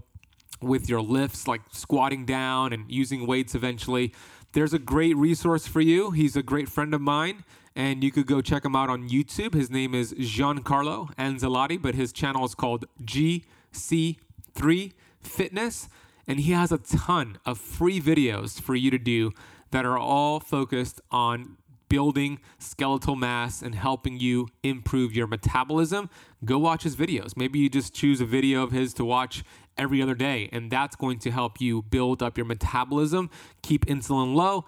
with 0.60 0.88
your 0.88 1.00
lifts, 1.00 1.46
like 1.46 1.62
squatting 1.72 2.24
down 2.24 2.72
and 2.72 2.90
using 2.90 3.26
weights 3.26 3.54
eventually. 3.54 4.12
There's 4.54 4.72
a 4.72 4.78
great 4.78 5.16
resource 5.16 5.66
for 5.66 5.80
you. 5.80 6.12
He's 6.12 6.36
a 6.36 6.42
great 6.42 6.68
friend 6.68 6.94
of 6.94 7.00
mine, 7.00 7.42
and 7.74 8.04
you 8.04 8.12
could 8.12 8.28
go 8.28 8.40
check 8.40 8.64
him 8.64 8.76
out 8.76 8.88
on 8.88 9.08
YouTube. 9.08 9.52
His 9.52 9.68
name 9.68 9.96
is 9.96 10.14
Giancarlo 10.14 11.12
Anzalati, 11.16 11.82
but 11.82 11.96
his 11.96 12.12
channel 12.12 12.44
is 12.44 12.54
called 12.54 12.84
GC3 13.02 14.92
Fitness, 15.20 15.88
and 16.28 16.38
he 16.38 16.52
has 16.52 16.70
a 16.70 16.78
ton 16.78 17.38
of 17.44 17.58
free 17.58 18.00
videos 18.00 18.60
for 18.60 18.76
you 18.76 18.92
to 18.92 18.98
do 18.98 19.32
that 19.72 19.84
are 19.84 19.98
all 19.98 20.38
focused 20.38 21.00
on 21.10 21.56
building 21.88 22.38
skeletal 22.58 23.16
mass 23.16 23.60
and 23.60 23.74
helping 23.74 24.20
you 24.20 24.48
improve 24.62 25.14
your 25.14 25.26
metabolism, 25.26 26.08
go 26.44 26.58
watch 26.58 26.84
his 26.84 26.96
videos. 26.96 27.36
Maybe 27.36 27.58
you 27.58 27.68
just 27.68 27.92
choose 27.92 28.20
a 28.20 28.24
video 28.24 28.62
of 28.62 28.70
his 28.70 28.94
to 28.94 29.04
watch 29.04 29.44
every 29.76 30.02
other 30.02 30.14
day, 30.14 30.48
and 30.52 30.70
that's 30.70 30.96
going 30.96 31.18
to 31.20 31.30
help 31.30 31.60
you 31.60 31.82
build 31.82 32.22
up 32.22 32.36
your 32.38 32.46
metabolism, 32.46 33.30
keep 33.62 33.86
insulin 33.86 34.34
low, 34.34 34.64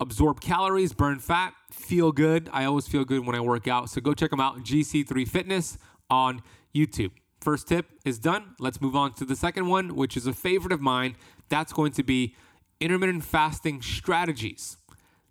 absorb 0.00 0.40
calories, 0.40 0.92
burn 0.92 1.18
fat, 1.18 1.54
feel 1.70 2.12
good. 2.12 2.48
I 2.52 2.64
always 2.64 2.86
feel 2.86 3.04
good 3.04 3.26
when 3.26 3.34
I 3.36 3.40
work 3.40 3.68
out. 3.68 3.90
So 3.90 4.00
go 4.00 4.14
check 4.14 4.30
them 4.30 4.40
out, 4.40 4.62
GC3 4.62 5.26
Fitness 5.28 5.78
on 6.10 6.42
YouTube. 6.74 7.12
First 7.40 7.68
tip 7.68 7.86
is 8.04 8.18
done. 8.18 8.54
Let's 8.58 8.80
move 8.80 8.96
on 8.96 9.12
to 9.14 9.24
the 9.24 9.36
second 9.36 9.68
one, 9.68 9.94
which 9.94 10.16
is 10.16 10.26
a 10.26 10.32
favorite 10.32 10.72
of 10.72 10.80
mine. 10.80 11.16
That's 11.48 11.72
going 11.72 11.92
to 11.92 12.02
be 12.02 12.34
intermittent 12.80 13.24
fasting 13.24 13.82
strategies. 13.82 14.78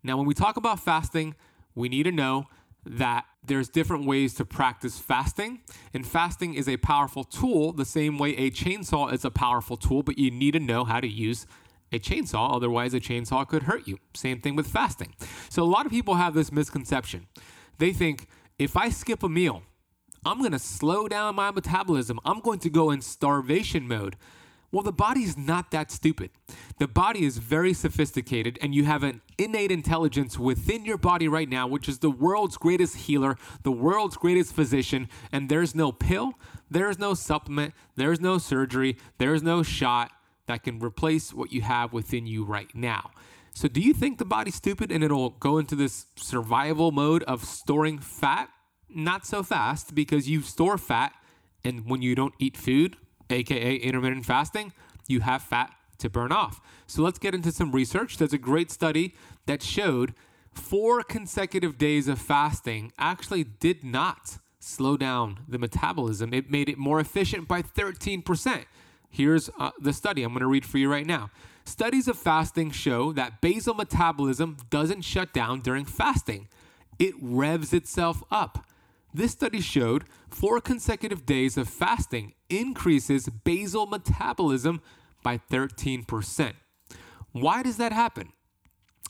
Now, 0.03 0.17
when 0.17 0.27
we 0.27 0.33
talk 0.33 0.57
about 0.57 0.79
fasting, 0.79 1.35
we 1.75 1.89
need 1.89 2.03
to 2.03 2.11
know 2.11 2.45
that 2.85 3.25
there's 3.45 3.69
different 3.69 4.05
ways 4.05 4.33
to 4.35 4.45
practice 4.45 4.99
fasting. 4.99 5.61
And 5.93 6.05
fasting 6.05 6.53
is 6.53 6.67
a 6.67 6.77
powerful 6.77 7.23
tool, 7.23 7.73
the 7.73 7.85
same 7.85 8.17
way 8.17 8.35
a 8.35 8.51
chainsaw 8.51 9.11
is 9.13 9.25
a 9.25 9.31
powerful 9.31 9.77
tool, 9.77 10.03
but 10.03 10.17
you 10.17 10.31
need 10.31 10.51
to 10.51 10.59
know 10.59 10.83
how 10.83 10.99
to 10.99 11.07
use 11.07 11.45
a 11.91 11.99
chainsaw. 11.99 12.55
Otherwise, 12.55 12.93
a 12.93 12.99
chainsaw 12.99 13.47
could 13.47 13.63
hurt 13.63 13.87
you. 13.87 13.99
Same 14.13 14.41
thing 14.41 14.55
with 14.55 14.67
fasting. 14.67 15.13
So, 15.49 15.63
a 15.63 15.65
lot 15.65 15.85
of 15.85 15.91
people 15.91 16.15
have 16.15 16.33
this 16.33 16.51
misconception. 16.51 17.27
They 17.77 17.93
think 17.93 18.27
if 18.57 18.75
I 18.75 18.89
skip 18.89 19.23
a 19.23 19.29
meal, 19.29 19.63
I'm 20.25 20.39
going 20.39 20.51
to 20.51 20.59
slow 20.59 21.07
down 21.07 21.35
my 21.35 21.51
metabolism, 21.51 22.19
I'm 22.25 22.39
going 22.39 22.59
to 22.59 22.69
go 22.69 22.91
in 22.91 23.01
starvation 23.01 23.87
mode. 23.87 24.15
Well, 24.73 24.81
the 24.81 24.91
body's 24.91 25.37
not 25.37 25.69
that 25.69 25.91
stupid. 25.91 26.31
The 26.79 26.87
body 26.87 27.25
is 27.25 27.37
very 27.37 27.75
sophisticated, 27.75 28.57
and 28.59 28.73
you 28.73 28.85
have 28.85 29.03
an 29.03 29.21
innate 29.37 29.71
intelligence 29.71 30.39
within 30.39 30.83
your 30.83 30.97
body 30.97 31.27
right 31.27 31.47
now, 31.47 31.67
which 31.67 31.87
is 31.87 31.99
the 31.99 32.09
world's 32.09 32.57
greatest 32.57 32.95
healer, 32.95 33.37
the 33.61 33.71
world's 33.71 34.17
greatest 34.17 34.51
physician. 34.51 35.09
And 35.31 35.47
there's 35.47 35.75
no 35.75 35.91
pill, 35.91 36.33
there's 36.71 36.97
no 36.97 37.13
supplement, 37.13 37.75
there's 37.97 38.19
no 38.19 38.39
surgery, 38.39 38.97
there's 39.19 39.43
no 39.43 39.61
shot 39.61 40.11
that 40.47 40.63
can 40.63 40.79
replace 40.79 41.35
what 41.35 41.53
you 41.53 41.61
have 41.61 41.93
within 41.93 42.25
you 42.25 42.43
right 42.43 42.73
now. 42.73 43.11
So, 43.53 43.67
do 43.67 43.79
you 43.79 43.93
think 43.93 44.17
the 44.17 44.25
body's 44.25 44.55
stupid 44.55 44.91
and 44.91 45.03
it'll 45.03 45.29
go 45.29 45.59
into 45.59 45.75
this 45.75 46.07
survival 46.15 46.91
mode 46.91 47.21
of 47.25 47.43
storing 47.43 47.99
fat? 47.99 48.49
Not 48.89 49.27
so 49.27 49.43
fast 49.43 49.93
because 49.93 50.27
you 50.27 50.41
store 50.41 50.79
fat, 50.79 51.13
and 51.63 51.87
when 51.87 52.01
you 52.01 52.15
don't 52.15 52.33
eat 52.39 52.57
food, 52.57 52.97
aka 53.29 53.75
intermittent 53.75 54.25
fasting, 54.25 54.73
you 55.07 55.21
have 55.21 55.41
fat 55.41 55.73
to 55.99 56.09
burn 56.09 56.31
off. 56.31 56.61
So 56.87 57.01
let's 57.01 57.19
get 57.19 57.33
into 57.33 57.51
some 57.51 57.71
research. 57.71 58.17
There's 58.17 58.33
a 58.33 58.37
great 58.37 58.71
study 58.71 59.15
that 59.45 59.61
showed 59.61 60.13
four 60.51 61.03
consecutive 61.03 61.77
days 61.77 62.07
of 62.07 62.19
fasting 62.19 62.91
actually 62.97 63.43
did 63.43 63.83
not 63.83 64.37
slow 64.59 64.97
down 64.97 65.39
the 65.47 65.59
metabolism. 65.59 66.33
It 66.33 66.49
made 66.49 66.69
it 66.69 66.77
more 66.77 66.99
efficient 66.99 67.47
by 67.47 67.61
13%. 67.61 68.65
Here's 69.09 69.49
uh, 69.59 69.71
the 69.79 69.93
study 69.93 70.23
I'm 70.23 70.31
going 70.31 70.41
to 70.41 70.47
read 70.47 70.65
for 70.65 70.77
you 70.77 70.89
right 70.89 71.05
now. 71.05 71.29
Studies 71.65 72.07
of 72.07 72.17
fasting 72.17 72.71
show 72.71 73.11
that 73.13 73.41
basal 73.41 73.73
metabolism 73.73 74.57
doesn't 74.69 75.01
shut 75.01 75.33
down 75.33 75.61
during 75.61 75.85
fasting, 75.85 76.47
it 76.99 77.13
revs 77.21 77.73
itself 77.73 78.23
up. 78.31 78.65
This 79.13 79.31
study 79.31 79.61
showed 79.61 80.05
four 80.27 80.59
consecutive 80.59 81.25
days 81.25 81.55
of 81.55 81.69
fasting 81.69 82.33
increases 82.49 83.29
basal 83.29 83.85
metabolism 83.85 84.81
by 85.21 85.37
13%. 85.37 86.53
Why 87.31 87.61
does 87.61 87.77
that 87.77 87.93
happen? 87.93 88.33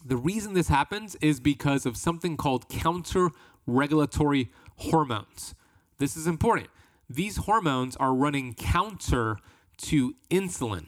The 0.06 0.18
reason 0.18 0.54
this 0.54 0.68
happens 0.68 1.16
is 1.22 1.40
because 1.40 1.86
of 1.86 1.96
something 1.96 2.36
called 2.36 2.68
counter 2.68 3.30
regulatory 3.66 4.52
hormones. 4.78 5.56
This 6.00 6.18
is 6.18 6.28
important. 6.28 6.70
These 7.10 7.38
hormones 7.38 7.96
are 7.96 8.14
running 8.14 8.54
counter 8.56 9.38
to 9.84 10.16
insulin. 10.30 10.88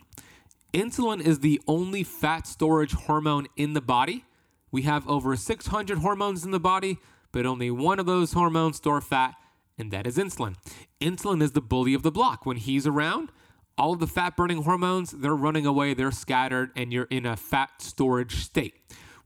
Insulin 0.73 1.21
is 1.21 1.39
the 1.39 1.61
only 1.67 2.03
fat 2.03 2.45
storage 2.45 2.91
hormone 2.91 3.47
in 3.55 3.73
the 3.73 3.81
body. 3.81 4.25
We 4.71 4.81
have 4.81 5.07
over 5.07 5.37
600 5.37 5.99
hormones 5.99 6.43
in 6.43 6.51
the 6.51 6.59
body 6.59 6.97
but 7.35 7.45
only 7.45 7.69
one 7.69 7.99
of 7.99 8.05
those 8.05 8.31
hormones 8.31 8.77
store 8.77 9.01
fat, 9.01 9.35
and 9.77 9.91
that 9.91 10.07
is 10.07 10.17
insulin. 10.17 10.55
Insulin 11.01 11.43
is 11.43 11.51
the 11.51 11.59
bully 11.59 11.93
of 11.93 12.01
the 12.01 12.09
block. 12.09 12.45
When 12.45 12.55
he's 12.55 12.87
around, 12.87 13.29
all 13.77 13.91
of 13.91 13.99
the 13.99 14.07
fat 14.07 14.37
burning 14.37 14.63
hormones, 14.63 15.11
they're 15.11 15.35
running 15.35 15.65
away, 15.65 15.93
they're 15.93 16.13
scattered, 16.13 16.71
and 16.77 16.93
you're 16.93 17.09
in 17.09 17.25
a 17.25 17.35
fat 17.35 17.81
storage 17.81 18.35
state. 18.37 18.75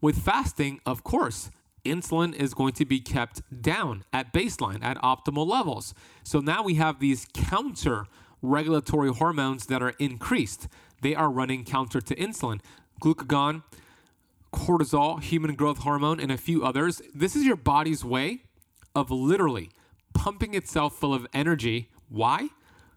With 0.01 0.18
fasting, 0.18 0.80
of 0.88 1.04
course, 1.04 1.51
insulin 1.86 2.34
is 2.34 2.56
going 2.56 2.74
to 2.74 2.86
be 2.86 3.00
kept 3.00 3.44
down 3.62 4.04
at 4.12 4.34
baseline, 4.34 4.84
at 4.84 4.98
optimal 5.04 5.48
levels. 5.48 5.94
So 6.24 6.39
now 6.39 6.63
we 6.63 6.75
have 6.75 7.00
these 7.00 7.28
counter 7.36 8.06
regulatory 8.42 9.13
hormones 9.13 9.68
that 9.68 9.84
are 9.84 9.94
increased. 10.00 10.68
They 11.04 11.13
are 11.13 11.30
running 11.30 11.63
counter 11.63 12.01
to 12.01 12.16
insulin. 12.16 12.60
Glucagon, 13.04 13.62
cortisol, 14.53 15.22
human 15.22 15.56
growth 15.56 15.79
hormone, 15.79 16.20
and 16.20 16.32
a 16.32 16.38
few 16.38 16.63
others. 16.63 17.01
This 17.13 17.36
is 17.36 17.46
your 17.46 17.56
body's 17.56 18.03
way 18.03 18.44
of 18.96 19.12
literally 19.12 19.70
pumping 20.13 20.53
itself 20.53 20.96
full 20.96 21.13
of 21.13 21.27
energy. 21.34 21.89
Why? 22.10 22.50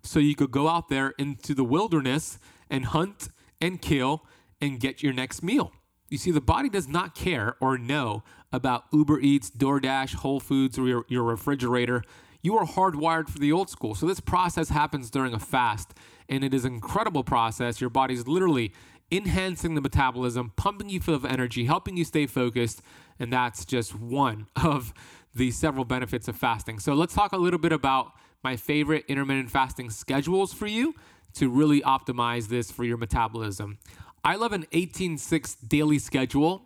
So 0.03 0.19
you 0.19 0.35
could 0.35 0.51
go 0.51 0.69
out 0.69 0.89
there 0.89 1.15
into 1.19 1.55
the 1.55 1.65
wilderness 1.65 2.39
and 2.69 2.87
hunt 2.87 3.29
and 3.61 3.81
kill 3.81 4.27
and 4.61 4.81
get 4.81 5.03
your 5.03 5.13
next 5.13 5.43
meal. 5.43 5.73
You 6.09 6.19
see, 6.19 6.31
the 6.31 6.41
body 6.41 6.69
does 6.69 6.89
not 6.89 7.15
care 7.15 7.57
or 7.61 7.79
know 7.79 8.23
about 8.53 8.85
Uber 8.93 9.21
Eats, 9.21 9.51
DoorDash, 9.51 10.17
Whole 10.17 10.41
Foods, 10.41 10.79
or 10.79 10.87
your, 10.87 11.05
your 11.09 11.23
refrigerator. 11.23 12.03
You 12.43 12.57
are 12.59 12.67
hardwired 12.67 13.29
for 13.29 13.39
the 13.39 13.53
old 13.53 13.71
school. 13.71 13.95
So 13.95 14.07
this 14.07 14.21
process 14.21 14.69
happens 14.69 15.11
during 15.11 15.33
a 15.33 15.39
fast, 15.39 15.95
and 16.29 16.45
it 16.45 16.53
is 16.53 16.65
an 16.65 16.75
incredible 16.75 17.25
process. 17.25 17.81
Your 17.81 17.89
body's 17.89 18.27
literally 18.27 18.73
enhancing 19.13 19.75
the 19.75 19.81
metabolism, 19.81 20.53
pumping 20.57 20.89
you 20.89 20.99
full 21.01 21.15
of 21.15 21.25
energy, 21.25 21.67
helping 21.67 21.97
you 21.97 22.05
stay 22.05 22.27
focused. 22.27 22.83
And 23.19 23.33
that's 23.33 23.65
just 23.65 23.95
one 23.95 24.47
of 24.57 24.95
the 25.35 25.51
several 25.51 25.85
benefits 25.85 26.29
of 26.29 26.37
fasting. 26.37 26.79
So 26.79 26.95
let's 26.95 27.15
talk 27.15 27.33
a 27.33 27.37
little 27.37 27.59
bit 27.59 27.73
about 27.73 28.13
my 28.43 28.57
favorite 28.57 29.05
intermittent 29.09 29.51
fasting 29.51 29.91
schedules 29.91 30.53
for 30.53 30.67
you 30.67 30.95
to 31.35 31.49
really 31.49 31.81
optimize 31.83 32.49
this 32.49 32.71
for 32.71 32.85
your 32.85 32.97
metabolism. 32.97 33.79
I 34.25 34.37
love 34.37 34.53
an 34.53 34.67
18 34.73 35.19
6 35.19 35.55
daily 35.57 35.99
schedule 35.99 36.63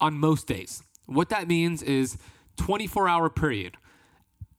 on 0.00 0.14
most 0.14 0.46
days. 0.46 0.82
What 1.06 1.28
that 1.30 1.48
means 1.48 1.82
is 1.82 2.18
24 2.56 3.08
hour 3.08 3.30
period. 3.30 3.76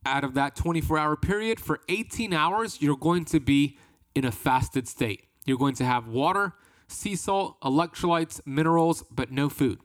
Out 0.06 0.24
of 0.24 0.36
that 0.36 0.56
24 0.56 0.98
hour 0.98 1.16
period, 1.16 1.60
for 1.60 1.80
18 1.90 2.34
hours, 2.34 2.82
you're 2.82 2.98
going 2.98 3.26
to 3.26 3.40
be 3.40 3.78
in 4.14 4.26
a 4.26 4.32
fasted 4.32 4.88
state. 4.88 5.24
You're 5.46 5.58
going 5.58 5.76
to 5.76 5.86
have 5.86 6.08
water, 6.08 6.54
sea 6.88 7.16
salt, 7.16 7.60
electrolytes, 7.62 8.40
minerals, 8.46 9.04
but 9.12 9.32
no 9.32 9.50
food. 9.50 9.80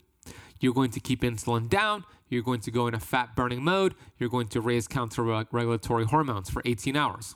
You're 0.60 0.74
going 0.74 0.90
to 0.90 1.00
keep 1.00 1.22
insulin 1.22 1.68
down. 1.68 2.04
You're 2.28 2.42
going 2.42 2.60
to 2.60 2.70
go 2.70 2.86
in 2.86 2.94
a 2.94 3.00
fat 3.00 3.34
burning 3.34 3.64
mode. 3.64 3.94
You're 4.18 4.28
going 4.28 4.48
to 4.48 4.60
raise 4.60 4.86
counter 4.86 5.22
regulatory 5.22 6.04
hormones 6.04 6.50
for 6.50 6.62
18 6.64 6.96
hours. 6.96 7.34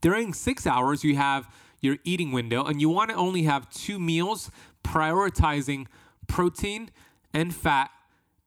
During 0.00 0.32
six 0.32 0.66
hours, 0.66 1.02
you 1.02 1.16
have 1.16 1.48
your 1.80 1.96
eating 2.04 2.30
window, 2.30 2.64
and 2.64 2.80
you 2.80 2.88
want 2.88 3.10
to 3.10 3.16
only 3.16 3.44
have 3.44 3.70
two 3.70 3.98
meals, 3.98 4.50
prioritizing 4.84 5.86
protein 6.26 6.90
and 7.32 7.54
fat 7.54 7.90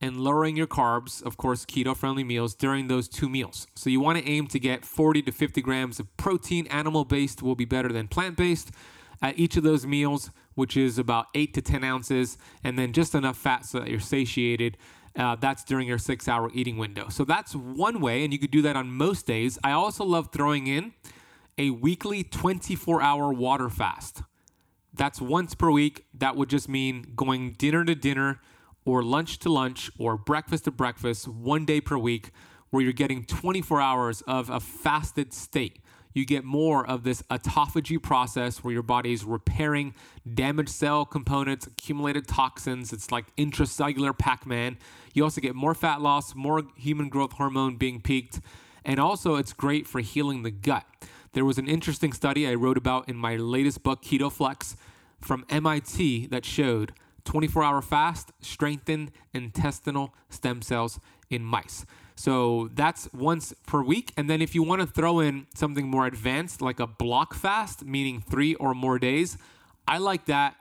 and 0.00 0.20
lowering 0.20 0.56
your 0.56 0.66
carbs, 0.66 1.22
of 1.22 1.36
course, 1.36 1.64
keto 1.64 1.96
friendly 1.96 2.24
meals 2.24 2.54
during 2.54 2.88
those 2.88 3.08
two 3.08 3.28
meals. 3.28 3.66
So 3.74 3.88
you 3.88 4.00
want 4.00 4.18
to 4.18 4.28
aim 4.28 4.46
to 4.48 4.58
get 4.58 4.84
40 4.84 5.22
to 5.22 5.32
50 5.32 5.62
grams 5.62 5.98
of 5.98 6.14
protein. 6.16 6.66
Animal 6.66 7.04
based 7.04 7.42
will 7.42 7.54
be 7.54 7.64
better 7.64 7.88
than 7.88 8.08
plant 8.08 8.36
based 8.36 8.70
at 9.24 9.38
each 9.38 9.56
of 9.56 9.62
those 9.62 9.86
meals, 9.86 10.30
which 10.54 10.76
is 10.76 10.98
about 10.98 11.26
8 11.34 11.54
to 11.54 11.62
10 11.62 11.82
ounces, 11.82 12.36
and 12.62 12.78
then 12.78 12.92
just 12.92 13.14
enough 13.14 13.38
fat 13.38 13.64
so 13.64 13.80
that 13.80 13.88
you're 13.88 13.98
satiated. 13.98 14.76
Uh, 15.16 15.34
that's 15.36 15.64
during 15.64 15.88
your 15.88 15.96
six 15.96 16.28
hour 16.28 16.50
eating 16.52 16.76
window. 16.76 17.08
So 17.08 17.24
that's 17.24 17.54
one 17.54 18.02
way, 18.02 18.22
and 18.22 18.34
you 18.34 18.38
could 18.38 18.50
do 18.50 18.60
that 18.62 18.76
on 18.76 18.90
most 18.90 19.26
days. 19.26 19.58
I 19.64 19.72
also 19.72 20.04
love 20.04 20.28
throwing 20.30 20.66
in 20.66 20.92
a 21.56 21.70
weekly 21.70 22.22
24 22.22 23.00
hour 23.00 23.32
water 23.32 23.70
fast. 23.70 24.20
That's 24.92 25.22
once 25.22 25.54
per 25.54 25.70
week. 25.70 26.04
That 26.12 26.36
would 26.36 26.50
just 26.50 26.68
mean 26.68 27.12
going 27.16 27.52
dinner 27.52 27.82
to 27.86 27.94
dinner 27.94 28.40
or 28.84 29.02
lunch 29.02 29.38
to 29.38 29.48
lunch 29.48 29.90
or 29.98 30.18
breakfast 30.18 30.64
to 30.64 30.70
breakfast 30.70 31.26
one 31.26 31.64
day 31.64 31.80
per 31.80 31.96
week 31.96 32.30
where 32.68 32.82
you're 32.82 32.92
getting 32.92 33.24
24 33.24 33.80
hours 33.80 34.20
of 34.26 34.50
a 34.50 34.60
fasted 34.60 35.32
state. 35.32 35.78
You 36.14 36.24
get 36.24 36.44
more 36.44 36.86
of 36.88 37.02
this 37.02 37.22
autophagy 37.22 38.00
process 38.00 38.62
where 38.62 38.72
your 38.72 38.84
body 38.84 39.12
is 39.12 39.24
repairing 39.24 39.94
damaged 40.32 40.70
cell 40.70 41.04
components, 41.04 41.66
accumulated 41.66 42.28
toxins. 42.28 42.92
It's 42.92 43.10
like 43.10 43.34
intracellular 43.36 44.16
Pac 44.16 44.46
Man. 44.46 44.78
You 45.12 45.24
also 45.24 45.40
get 45.40 45.56
more 45.56 45.74
fat 45.74 46.00
loss, 46.00 46.34
more 46.34 46.62
human 46.76 47.08
growth 47.08 47.32
hormone 47.32 47.76
being 47.76 48.00
peaked, 48.00 48.40
and 48.84 49.00
also 49.00 49.34
it's 49.34 49.52
great 49.52 49.88
for 49.88 50.00
healing 50.00 50.44
the 50.44 50.52
gut. 50.52 50.84
There 51.32 51.44
was 51.44 51.58
an 51.58 51.66
interesting 51.66 52.12
study 52.12 52.46
I 52.46 52.54
wrote 52.54 52.78
about 52.78 53.08
in 53.08 53.16
my 53.16 53.34
latest 53.34 53.82
book, 53.82 54.02
Keto 54.02 54.30
Flex, 54.30 54.76
from 55.20 55.44
MIT 55.48 56.26
that 56.26 56.44
showed 56.44 56.92
24 57.24 57.64
hour 57.64 57.82
fast 57.82 58.30
strengthened 58.40 59.10
intestinal 59.32 60.14
stem 60.28 60.62
cells 60.62 61.00
in 61.28 61.44
mice. 61.44 61.84
So 62.16 62.70
that's 62.74 63.12
once 63.12 63.52
per 63.66 63.82
week. 63.82 64.12
And 64.16 64.30
then 64.30 64.40
if 64.40 64.54
you 64.54 64.62
want 64.62 64.80
to 64.80 64.86
throw 64.86 65.20
in 65.20 65.46
something 65.54 65.88
more 65.88 66.06
advanced, 66.06 66.62
like 66.62 66.80
a 66.80 66.86
block 66.86 67.34
fast, 67.34 67.84
meaning 67.84 68.20
three 68.20 68.54
or 68.54 68.74
more 68.74 68.98
days, 68.98 69.36
I 69.86 69.98
like 69.98 70.26
that 70.26 70.56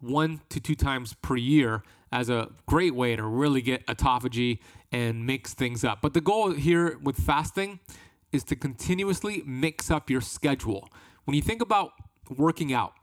one 0.00 0.40
to 0.50 0.60
two 0.60 0.74
times 0.74 1.14
per 1.22 1.36
year 1.36 1.82
as 2.12 2.28
a 2.28 2.50
great 2.66 2.94
way 2.94 3.16
to 3.16 3.22
really 3.22 3.62
get 3.62 3.86
autophagy 3.86 4.58
and 4.92 5.26
mix 5.26 5.54
things 5.54 5.84
up. 5.84 6.00
But 6.02 6.14
the 6.14 6.20
goal 6.20 6.52
here 6.52 6.98
with 7.02 7.16
fasting 7.16 7.80
is 8.32 8.44
to 8.44 8.56
continuously 8.56 9.42
mix 9.46 9.90
up 9.90 10.10
your 10.10 10.20
schedule. 10.20 10.88
When 11.24 11.34
you 11.34 11.42
think 11.42 11.62
about 11.62 11.92
working 12.36 12.72
out, 12.72 12.94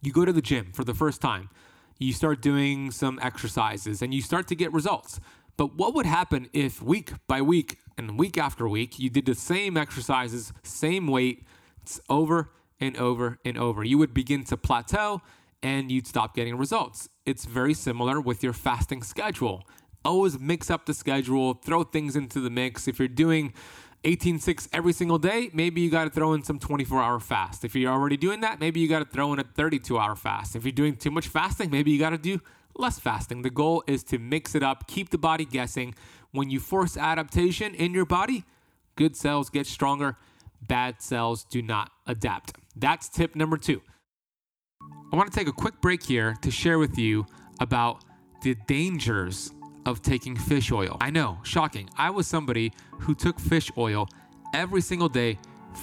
you 0.00 0.12
go 0.12 0.24
to 0.24 0.32
the 0.32 0.42
gym 0.42 0.72
for 0.72 0.84
the 0.84 0.94
first 0.94 1.20
time, 1.20 1.50
you 1.98 2.12
start 2.12 2.40
doing 2.40 2.92
some 2.92 3.18
exercises, 3.20 4.02
and 4.02 4.14
you 4.14 4.22
start 4.22 4.46
to 4.48 4.54
get 4.54 4.72
results. 4.72 5.18
But 5.58 5.74
what 5.74 5.92
would 5.92 6.06
happen 6.06 6.48
if 6.52 6.80
week 6.80 7.12
by 7.26 7.42
week 7.42 7.78
and 7.98 8.16
week 8.16 8.38
after 8.38 8.66
week 8.68 9.00
you 9.00 9.10
did 9.10 9.26
the 9.26 9.34
same 9.34 9.76
exercises, 9.76 10.52
same 10.62 11.08
weight, 11.08 11.44
over 12.08 12.50
and 12.80 12.96
over 12.96 13.40
and 13.44 13.58
over? 13.58 13.82
You 13.82 13.98
would 13.98 14.14
begin 14.14 14.44
to 14.44 14.56
plateau 14.56 15.20
and 15.60 15.90
you'd 15.90 16.06
stop 16.06 16.36
getting 16.36 16.56
results. 16.56 17.08
It's 17.26 17.44
very 17.44 17.74
similar 17.74 18.20
with 18.20 18.44
your 18.44 18.52
fasting 18.52 19.02
schedule. 19.02 19.64
Always 20.04 20.38
mix 20.38 20.70
up 20.70 20.86
the 20.86 20.94
schedule, 20.94 21.54
throw 21.54 21.82
things 21.82 22.14
into 22.14 22.38
the 22.38 22.50
mix. 22.50 22.86
If 22.86 23.00
you're 23.00 23.08
doing 23.08 23.52
18.6 24.04 24.68
every 24.72 24.92
single 24.92 25.18
day, 25.18 25.50
maybe 25.52 25.80
you 25.80 25.90
got 25.90 26.04
to 26.04 26.10
throw 26.10 26.34
in 26.34 26.44
some 26.44 26.60
24 26.60 27.02
hour 27.02 27.18
fast. 27.18 27.64
If 27.64 27.74
you're 27.74 27.92
already 27.92 28.16
doing 28.16 28.42
that, 28.42 28.60
maybe 28.60 28.78
you 28.78 28.88
got 28.88 29.00
to 29.00 29.04
throw 29.04 29.32
in 29.32 29.40
a 29.40 29.44
32 29.44 29.98
hour 29.98 30.14
fast. 30.14 30.54
If 30.54 30.64
you're 30.64 30.70
doing 30.70 30.94
too 30.94 31.10
much 31.10 31.26
fasting, 31.26 31.68
maybe 31.72 31.90
you 31.90 31.98
got 31.98 32.10
to 32.10 32.18
do 32.18 32.40
less 32.78 32.98
fasting. 32.98 33.42
The 33.42 33.50
goal 33.50 33.82
is 33.86 34.02
to 34.04 34.18
mix 34.18 34.54
it 34.54 34.62
up, 34.62 34.86
keep 34.86 35.10
the 35.10 35.18
body 35.18 35.44
guessing. 35.44 35.94
When 36.30 36.50
you 36.50 36.60
force 36.60 36.96
adaptation 36.96 37.74
in 37.74 37.92
your 37.94 38.06
body, 38.06 38.44
good 38.96 39.16
cells 39.16 39.50
get 39.50 39.66
stronger, 39.66 40.16
bad 40.66 41.02
cells 41.02 41.44
do 41.44 41.62
not 41.62 41.90
adapt. 42.06 42.52
That's 42.76 43.08
tip 43.08 43.34
number 43.34 43.56
two. 43.56 43.82
I 45.12 45.16
want 45.16 45.32
to 45.32 45.38
take 45.38 45.48
a 45.48 45.52
quick 45.52 45.80
break 45.80 46.02
here 46.02 46.36
to 46.42 46.50
share 46.50 46.78
with 46.78 46.98
you 46.98 47.26
about 47.60 48.04
the 48.42 48.54
dangers 48.66 49.52
of 49.86 50.02
taking 50.02 50.36
fish 50.36 50.70
oil. 50.70 50.96
I 51.00 51.10
know, 51.10 51.38
shocking. 51.42 51.88
I 51.96 52.10
was 52.10 52.26
somebody 52.26 52.72
who 53.00 53.14
took 53.14 53.40
fish 53.40 53.70
oil 53.78 54.08
every 54.54 54.82
single 54.82 55.08
day 55.08 55.38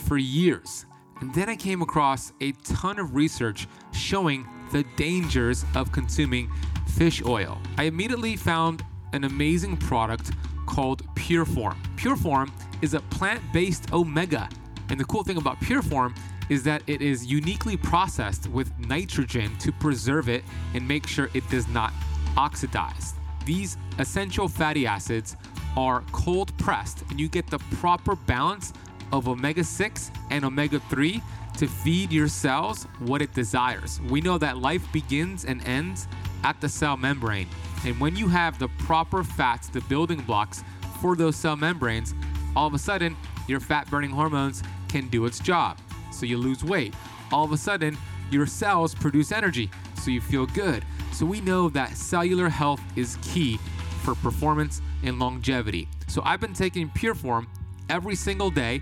for 0.05 0.17
years. 0.17 0.85
And 1.21 1.33
then 1.33 1.49
I 1.49 1.55
came 1.55 1.81
across 1.81 2.33
a 2.41 2.51
ton 2.63 2.99
of 2.99 3.15
research 3.15 3.67
showing 3.93 4.47
the 4.71 4.83
dangers 4.95 5.65
of 5.73 5.91
consuming 5.91 6.51
fish 6.95 7.21
oil. 7.25 7.57
I 7.77 7.83
immediately 7.83 8.37
found 8.37 8.83
an 9.13 9.25
amazing 9.25 9.77
product 9.77 10.31
called 10.65 11.05
Pureform. 11.15 11.75
Pureform 11.97 12.49
is 12.81 12.93
a 12.93 13.01
plant 13.01 13.41
based 13.51 13.91
omega. 13.91 14.49
And 14.89 14.99
the 14.99 15.05
cool 15.05 15.23
thing 15.23 15.37
about 15.37 15.59
Pureform 15.59 16.15
is 16.49 16.63
that 16.63 16.83
it 16.87 17.01
is 17.01 17.25
uniquely 17.25 17.75
processed 17.75 18.47
with 18.49 18.71
nitrogen 18.79 19.57
to 19.57 19.71
preserve 19.73 20.29
it 20.29 20.43
and 20.73 20.87
make 20.87 21.05
sure 21.05 21.29
it 21.33 21.47
does 21.49 21.67
not 21.67 21.91
oxidize. 22.37 23.13
These 23.45 23.77
essential 23.99 24.47
fatty 24.47 24.87
acids 24.87 25.35
are 25.75 26.03
cold 26.11 26.57
pressed, 26.57 27.03
and 27.09 27.19
you 27.19 27.27
get 27.27 27.47
the 27.47 27.59
proper 27.79 28.15
balance 28.15 28.73
of 29.11 29.27
omega 29.27 29.63
6 29.63 30.11
and 30.29 30.45
omega 30.45 30.79
3 30.89 31.21
to 31.57 31.67
feed 31.67 32.11
your 32.11 32.27
cells 32.27 32.83
what 32.99 33.21
it 33.21 33.33
desires. 33.33 33.99
We 34.09 34.21
know 34.21 34.37
that 34.37 34.57
life 34.57 34.85
begins 34.91 35.45
and 35.45 35.65
ends 35.67 36.07
at 36.45 36.61
the 36.61 36.69
cell 36.69 36.95
membrane. 36.95 37.47
And 37.85 37.99
when 37.99 38.15
you 38.15 38.27
have 38.27 38.59
the 38.59 38.67
proper 38.79 39.23
fats, 39.23 39.67
the 39.67 39.81
building 39.81 40.21
blocks 40.21 40.63
for 41.01 41.15
those 41.15 41.35
cell 41.35 41.55
membranes, 41.55 42.13
all 42.55 42.67
of 42.67 42.73
a 42.75 42.79
sudden 42.79 43.17
your 43.47 43.59
fat 43.59 43.89
burning 43.89 44.11
hormones 44.11 44.61
can 44.87 45.07
do 45.07 45.25
its 45.25 45.39
job. 45.39 45.79
So 46.11 46.25
you 46.25 46.37
lose 46.37 46.63
weight. 46.63 46.93
All 47.31 47.43
of 47.43 47.51
a 47.51 47.57
sudden, 47.57 47.97
your 48.29 48.45
cells 48.45 48.93
produce 48.93 49.31
energy, 49.31 49.69
so 50.01 50.11
you 50.11 50.21
feel 50.21 50.45
good. 50.45 50.85
So 51.11 51.25
we 51.25 51.41
know 51.41 51.67
that 51.69 51.97
cellular 51.97 52.47
health 52.49 52.81
is 52.95 53.17
key 53.21 53.57
for 54.03 54.15
performance 54.15 54.81
and 55.03 55.19
longevity. 55.19 55.87
So 56.07 56.21
I've 56.23 56.39
been 56.39 56.53
taking 56.53 56.89
Pureform 56.89 57.47
every 57.89 58.15
single 58.15 58.51
day. 58.51 58.81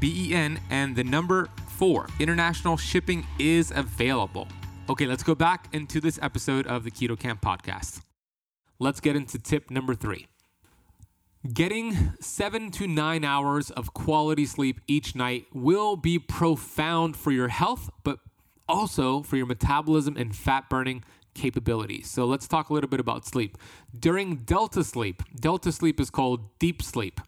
B 0.00 0.30
E 0.30 0.34
N, 0.34 0.60
and 0.70 0.94
the 0.94 1.04
number 1.04 1.48
4. 1.68 2.08
International 2.18 2.76
shipping 2.76 3.26
is 3.38 3.72
available. 3.74 4.48
Okay, 4.90 5.06
let's 5.06 5.22
go 5.22 5.34
back 5.34 5.68
into 5.72 6.00
this 6.00 6.18
episode 6.22 6.66
of 6.66 6.82
the 6.82 6.90
Keto 6.90 7.18
Kamp 7.18 7.42
podcast. 7.42 8.00
Let's 8.78 9.00
get 9.00 9.16
into 9.16 9.38
tip 9.38 9.70
number 9.70 9.94
three. 9.94 10.28
Getting 11.52 12.14
seven 12.20 12.70
to 12.72 12.86
nine 12.86 13.24
hours 13.24 13.70
of 13.70 13.92
quality 13.92 14.46
sleep 14.46 14.80
each 14.86 15.14
night 15.14 15.46
will 15.52 15.96
be 15.96 16.18
profound 16.18 17.16
for 17.16 17.32
your 17.32 17.48
health, 17.48 17.90
but 18.02 18.18
also 18.68 19.22
for 19.22 19.36
your 19.36 19.46
metabolism 19.46 20.16
and 20.16 20.34
fat 20.34 20.68
burning 20.70 21.04
capabilities. 21.34 22.10
So 22.10 22.24
let's 22.24 22.48
talk 22.48 22.70
a 22.70 22.74
little 22.74 22.90
bit 22.90 23.00
about 23.00 23.26
sleep. 23.26 23.56
During 23.98 24.36
delta 24.36 24.82
sleep, 24.82 25.22
delta 25.38 25.70
sleep 25.70 26.00
is 26.00 26.10
called 26.10 26.58
deep 26.58 26.82
sleep. 26.82 27.20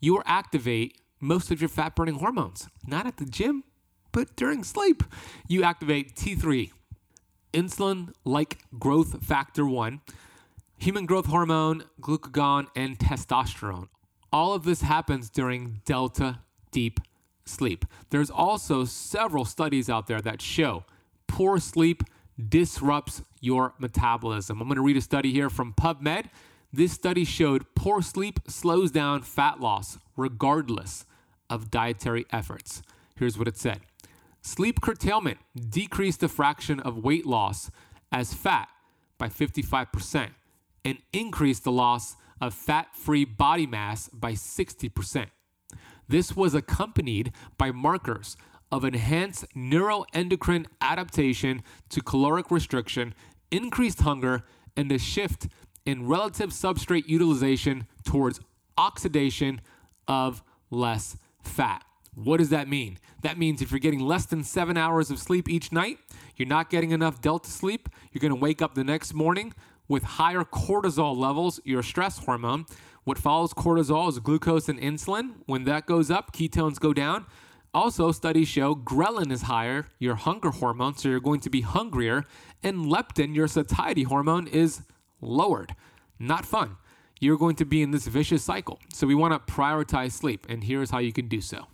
You 0.00 0.22
activate 0.24 1.00
most 1.20 1.50
of 1.50 1.60
your 1.60 1.68
fat 1.68 1.94
burning 1.96 2.16
hormones, 2.16 2.68
not 2.86 3.06
at 3.06 3.16
the 3.16 3.24
gym, 3.24 3.64
but 4.12 4.34
during 4.36 4.64
sleep. 4.64 5.02
You 5.48 5.62
activate 5.62 6.14
T3, 6.14 6.70
insulin 7.52 8.12
like 8.24 8.58
growth 8.78 9.24
factor 9.24 9.66
1, 9.66 10.00
human 10.78 11.06
growth 11.06 11.26
hormone, 11.26 11.84
glucagon, 12.00 12.68
and 12.76 12.98
testosterone. 12.98 13.88
All 14.32 14.54
of 14.54 14.64
this 14.64 14.82
happens 14.82 15.30
during 15.30 15.80
delta 15.84 16.40
deep 16.70 17.00
sleep. 17.44 17.84
There's 18.10 18.30
also 18.30 18.84
several 18.84 19.44
studies 19.44 19.88
out 19.88 20.06
there 20.06 20.20
that 20.20 20.42
show 20.42 20.84
poor 21.26 21.58
sleep 21.58 22.02
disrupts 22.48 23.22
your 23.40 23.74
metabolism. 23.78 24.60
I'm 24.60 24.68
going 24.68 24.76
to 24.76 24.82
read 24.82 24.96
a 24.96 25.00
study 25.00 25.32
here 25.32 25.48
from 25.48 25.72
PubMed. 25.72 26.26
This 26.76 26.92
study 26.92 27.24
showed 27.24 27.64
poor 27.74 28.02
sleep 28.02 28.38
slows 28.48 28.90
down 28.90 29.22
fat 29.22 29.60
loss 29.60 29.96
regardless 30.14 31.06
of 31.48 31.70
dietary 31.70 32.26
efforts. 32.30 32.82
Here's 33.18 33.38
what 33.38 33.48
it 33.48 33.56
said 33.56 33.80
Sleep 34.42 34.82
curtailment 34.82 35.38
decreased 35.70 36.20
the 36.20 36.28
fraction 36.28 36.78
of 36.80 37.02
weight 37.02 37.24
loss 37.24 37.70
as 38.12 38.34
fat 38.34 38.68
by 39.16 39.28
55% 39.28 40.32
and 40.84 40.98
increased 41.14 41.64
the 41.64 41.72
loss 41.72 42.16
of 42.42 42.52
fat 42.52 42.94
free 42.94 43.24
body 43.24 43.66
mass 43.66 44.10
by 44.10 44.32
60%. 44.32 45.28
This 46.08 46.36
was 46.36 46.54
accompanied 46.54 47.32
by 47.56 47.70
markers 47.72 48.36
of 48.70 48.84
enhanced 48.84 49.46
neuroendocrine 49.56 50.66
adaptation 50.82 51.62
to 51.88 52.02
caloric 52.02 52.50
restriction, 52.50 53.14
increased 53.50 54.02
hunger, 54.02 54.44
and 54.76 54.92
a 54.92 54.98
shift 54.98 55.48
in 55.86 56.06
relative 56.06 56.50
substrate 56.50 57.08
utilization 57.08 57.86
towards 58.04 58.40
oxidation 58.76 59.60
of 60.06 60.42
less 60.70 61.16
fat. 61.40 61.84
What 62.14 62.38
does 62.38 62.50
that 62.50 62.68
mean? 62.68 62.98
That 63.22 63.38
means 63.38 63.62
if 63.62 63.70
you're 63.70 63.80
getting 63.80 64.00
less 64.00 64.26
than 64.26 64.42
seven 64.42 64.76
hours 64.76 65.10
of 65.10 65.18
sleep 65.18 65.48
each 65.48 65.72
night, 65.72 65.98
you're 66.36 66.48
not 66.48 66.70
getting 66.70 66.90
enough 66.90 67.20
delta 67.20 67.50
sleep, 67.50 67.88
you're 68.12 68.20
gonna 68.20 68.34
wake 68.34 68.60
up 68.60 68.74
the 68.74 68.84
next 68.84 69.14
morning 69.14 69.54
with 69.88 70.02
higher 70.02 70.42
cortisol 70.42 71.16
levels, 71.16 71.60
your 71.64 71.82
stress 71.82 72.18
hormone. 72.18 72.66
What 73.04 73.18
follows 73.18 73.54
cortisol 73.54 74.08
is 74.08 74.18
glucose 74.18 74.68
and 74.68 74.80
insulin. 74.80 75.34
When 75.46 75.64
that 75.64 75.86
goes 75.86 76.10
up, 76.10 76.32
ketones 76.32 76.80
go 76.80 76.92
down. 76.92 77.26
Also, 77.72 78.10
studies 78.10 78.48
show 78.48 78.74
ghrelin 78.74 79.30
is 79.30 79.42
higher, 79.42 79.86
your 79.98 80.16
hunger 80.16 80.50
hormone, 80.50 80.96
so 80.96 81.08
you're 81.08 81.20
going 81.20 81.40
to 81.40 81.50
be 81.50 81.60
hungrier, 81.60 82.24
and 82.62 82.86
leptin, 82.86 83.34
your 83.34 83.46
satiety 83.46 84.02
hormone, 84.02 84.46
is 84.48 84.82
lowered. 85.20 85.74
Not 86.18 86.44
fun. 86.44 86.76
You're 87.20 87.38
going 87.38 87.56
to 87.56 87.64
be 87.64 87.82
in 87.82 87.90
this 87.90 88.06
vicious 88.06 88.44
cycle. 88.44 88.78
So, 88.92 89.06
we 89.06 89.14
want 89.14 89.32
to 89.34 89.52
prioritize 89.52 90.12
sleep, 90.12 90.46
and 90.48 90.64
here's 90.64 90.90
how 90.90 90.98
you 90.98 91.12
can 91.12 91.28
do 91.28 91.40
so. 91.40 91.66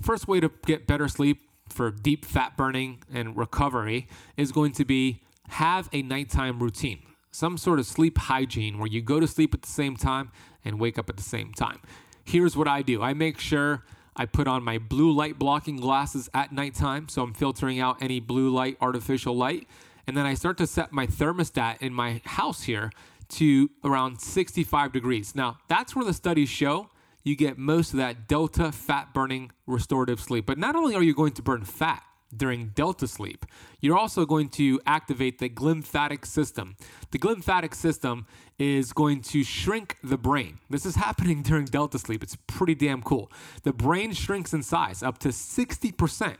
First 0.00 0.28
way 0.28 0.40
to 0.40 0.50
get 0.66 0.86
better 0.86 1.08
sleep 1.08 1.42
for 1.68 1.90
deep 1.90 2.24
fat 2.24 2.56
burning 2.56 3.02
and 3.12 3.36
recovery 3.36 4.08
is 4.36 4.52
going 4.52 4.72
to 4.72 4.84
be 4.84 5.22
have 5.48 5.88
a 5.92 6.02
nighttime 6.02 6.60
routine, 6.60 7.00
some 7.30 7.56
sort 7.56 7.78
of 7.78 7.86
sleep 7.86 8.18
hygiene 8.18 8.78
where 8.78 8.88
you 8.88 9.02
go 9.02 9.20
to 9.20 9.26
sleep 9.26 9.54
at 9.54 9.62
the 9.62 9.68
same 9.68 9.96
time 9.96 10.30
and 10.64 10.78
wake 10.78 10.98
up 10.98 11.08
at 11.08 11.16
the 11.16 11.22
same 11.22 11.52
time. 11.52 11.80
Here's 12.24 12.56
what 12.56 12.68
I 12.68 12.82
do 12.82 13.02
I 13.02 13.14
make 13.14 13.38
sure 13.38 13.84
I 14.14 14.26
put 14.26 14.48
on 14.48 14.62
my 14.62 14.78
blue 14.78 15.12
light 15.12 15.38
blocking 15.38 15.76
glasses 15.76 16.28
at 16.34 16.52
nighttime, 16.52 17.08
so 17.08 17.22
I'm 17.22 17.34
filtering 17.34 17.80
out 17.80 18.02
any 18.02 18.20
blue 18.20 18.50
light, 18.50 18.76
artificial 18.80 19.36
light. 19.36 19.66
And 20.08 20.16
then 20.16 20.24
I 20.24 20.32
start 20.32 20.56
to 20.56 20.66
set 20.66 20.90
my 20.90 21.06
thermostat 21.06 21.82
in 21.82 21.92
my 21.92 22.22
house 22.24 22.62
here 22.62 22.90
to 23.28 23.70
around 23.84 24.22
65 24.22 24.90
degrees. 24.90 25.34
Now, 25.34 25.58
that's 25.68 25.94
where 25.94 26.04
the 26.04 26.14
studies 26.14 26.48
show 26.48 26.88
you 27.24 27.36
get 27.36 27.58
most 27.58 27.92
of 27.92 27.98
that 27.98 28.26
delta 28.26 28.72
fat 28.72 29.12
burning 29.12 29.50
restorative 29.66 30.18
sleep. 30.18 30.46
But 30.46 30.56
not 30.56 30.74
only 30.74 30.94
are 30.94 31.02
you 31.02 31.12
going 31.12 31.32
to 31.32 31.42
burn 31.42 31.62
fat, 31.62 32.02
during 32.36 32.68
delta 32.68 33.06
sleep. 33.06 33.46
You're 33.80 33.96
also 33.96 34.26
going 34.26 34.48
to 34.50 34.80
activate 34.86 35.38
the 35.38 35.48
glymphatic 35.48 36.26
system. 36.26 36.76
The 37.10 37.18
glymphatic 37.18 37.74
system 37.74 38.26
is 38.58 38.92
going 38.92 39.22
to 39.22 39.42
shrink 39.44 39.96
the 40.02 40.18
brain. 40.18 40.58
This 40.68 40.84
is 40.84 40.94
happening 41.06 41.42
during 41.42 41.64
delta 41.66 41.98
sleep. 41.98 42.22
It's 42.22 42.36
pretty 42.46 42.74
damn 42.74 43.02
cool. 43.02 43.30
The 43.62 43.72
brain 43.72 44.12
shrinks 44.12 44.52
in 44.52 44.62
size 44.62 45.02
up 45.02 45.18
to 45.18 45.28
60%. 45.28 46.36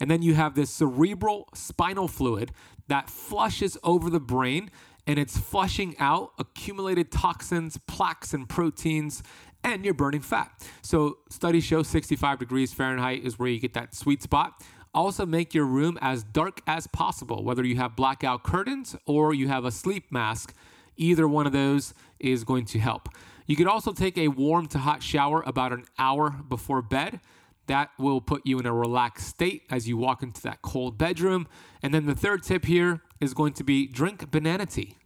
And 0.00 0.10
then 0.10 0.22
you 0.22 0.34
have 0.34 0.54
this 0.54 0.70
cerebral 0.70 1.48
spinal 1.54 2.08
fluid 2.08 2.52
that 2.88 3.10
flushes 3.10 3.76
over 3.82 4.10
the 4.10 4.20
brain 4.20 4.70
and 5.08 5.18
it's 5.18 5.38
flushing 5.38 5.94
out 5.98 6.32
accumulated 6.38 7.12
toxins, 7.12 7.78
plaques, 7.86 8.34
and 8.34 8.48
proteins 8.48 9.22
and 9.66 9.84
you're 9.84 9.94
burning 9.94 10.20
fat. 10.20 10.50
So 10.82 11.18
studies 11.28 11.64
show 11.64 11.82
65 11.82 12.38
degrees 12.38 12.72
Fahrenheit 12.72 13.24
is 13.24 13.38
where 13.38 13.48
you 13.48 13.58
get 13.58 13.74
that 13.74 13.94
sweet 13.94 14.22
spot. 14.22 14.62
Also, 14.94 15.26
make 15.26 15.54
your 15.54 15.66
room 15.66 15.98
as 16.00 16.22
dark 16.22 16.60
as 16.66 16.86
possible, 16.86 17.44
whether 17.44 17.64
you 17.64 17.76
have 17.76 17.94
blackout 17.94 18.42
curtains 18.42 18.96
or 19.04 19.34
you 19.34 19.48
have 19.48 19.64
a 19.64 19.70
sleep 19.70 20.10
mask. 20.10 20.54
Either 20.96 21.28
one 21.28 21.46
of 21.46 21.52
those 21.52 21.92
is 22.18 22.44
going 22.44 22.64
to 22.64 22.78
help. 22.78 23.08
You 23.46 23.56
could 23.56 23.66
also 23.66 23.92
take 23.92 24.16
a 24.16 24.28
warm 24.28 24.66
to 24.68 24.78
hot 24.78 25.02
shower 25.02 25.42
about 25.46 25.72
an 25.72 25.84
hour 25.98 26.30
before 26.30 26.82
bed. 26.82 27.20
That 27.66 27.90
will 27.98 28.20
put 28.20 28.46
you 28.46 28.58
in 28.58 28.66
a 28.66 28.72
relaxed 28.72 29.28
state 29.28 29.62
as 29.70 29.88
you 29.88 29.96
walk 29.96 30.22
into 30.22 30.40
that 30.42 30.62
cold 30.62 30.96
bedroom. 30.96 31.46
And 31.82 31.92
then 31.92 32.06
the 32.06 32.14
third 32.14 32.42
tip 32.42 32.64
here 32.64 33.02
is 33.20 33.34
going 33.34 33.52
to 33.54 33.64
be 33.64 33.86
drink 33.86 34.30
banana 34.30 34.66
tea. 34.66 34.96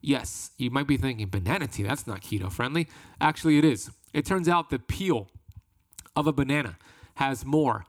Yes, 0.00 0.50
you 0.58 0.70
might 0.70 0.86
be 0.86 0.96
thinking 0.96 1.28
banana 1.28 1.66
tea, 1.66 1.82
that's 1.82 2.06
not 2.06 2.20
keto 2.20 2.52
friendly. 2.52 2.88
Actually, 3.20 3.58
it 3.58 3.64
is. 3.64 3.90
It 4.12 4.26
turns 4.26 4.48
out 4.48 4.70
the 4.70 4.78
peel 4.78 5.28
of 6.14 6.26
a 6.26 6.32
banana 6.32 6.78
has 7.14 7.44
more 7.44 7.84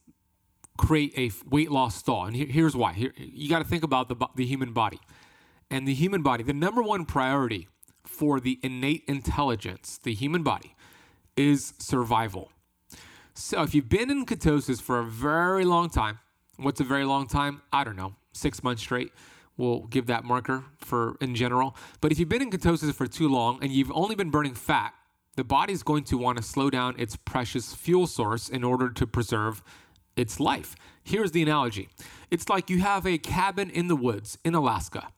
create 0.78 1.12
a 1.18 1.30
weight 1.46 1.70
loss 1.70 1.94
stall. 1.94 2.24
And 2.24 2.34
here's 2.34 2.74
why. 2.74 2.94
Here, 2.94 3.12
you 3.18 3.50
got 3.50 3.58
to 3.58 3.66
think 3.68 3.84
about 3.84 4.08
the, 4.08 4.16
the 4.34 4.46
human 4.46 4.72
body. 4.72 4.98
And 5.70 5.86
the 5.86 5.92
human 5.92 6.22
body, 6.22 6.42
the 6.42 6.54
number 6.54 6.82
one 6.82 7.04
priority 7.04 7.68
for 8.06 8.40
the 8.40 8.58
innate 8.62 9.04
intelligence, 9.06 10.00
the 10.02 10.14
human 10.14 10.42
body, 10.42 10.74
is 11.36 11.74
survival. 11.78 12.50
So 13.34 13.62
if 13.62 13.74
you've 13.74 13.90
been 13.90 14.10
in 14.10 14.24
ketosis 14.24 14.80
for 14.80 14.98
a 14.98 15.04
very 15.04 15.66
long 15.66 15.90
time, 15.90 16.20
what's 16.56 16.80
a 16.80 16.84
very 16.84 17.04
long 17.04 17.26
time? 17.26 17.60
I 17.70 17.84
don't 17.84 17.96
know, 17.96 18.14
six 18.32 18.62
months 18.62 18.82
straight. 18.82 19.12
We'll 19.56 19.80
give 19.80 20.06
that 20.06 20.24
marker 20.24 20.64
for 20.78 21.16
in 21.20 21.34
general. 21.34 21.76
But 22.00 22.12
if 22.12 22.18
you've 22.18 22.28
been 22.28 22.42
in 22.42 22.50
ketosis 22.50 22.94
for 22.94 23.06
too 23.06 23.28
long 23.28 23.58
and 23.62 23.70
you've 23.70 23.92
only 23.92 24.14
been 24.14 24.30
burning 24.30 24.54
fat, 24.54 24.94
the 25.36 25.44
body's 25.44 25.82
going 25.82 26.04
to 26.04 26.18
want 26.18 26.38
to 26.38 26.42
slow 26.42 26.70
down 26.70 26.94
its 26.98 27.16
precious 27.16 27.74
fuel 27.74 28.06
source 28.06 28.48
in 28.48 28.64
order 28.64 28.90
to 28.90 29.06
preserve 29.06 29.62
its 30.16 30.40
life. 30.40 30.74
Here's 31.02 31.32
the 31.32 31.42
analogy 31.42 31.88
it's 32.30 32.48
like 32.48 32.70
you 32.70 32.80
have 32.80 33.06
a 33.06 33.18
cabin 33.18 33.70
in 33.70 33.88
the 33.88 33.96
woods 33.96 34.38
in 34.44 34.54
Alaska, 34.54 35.08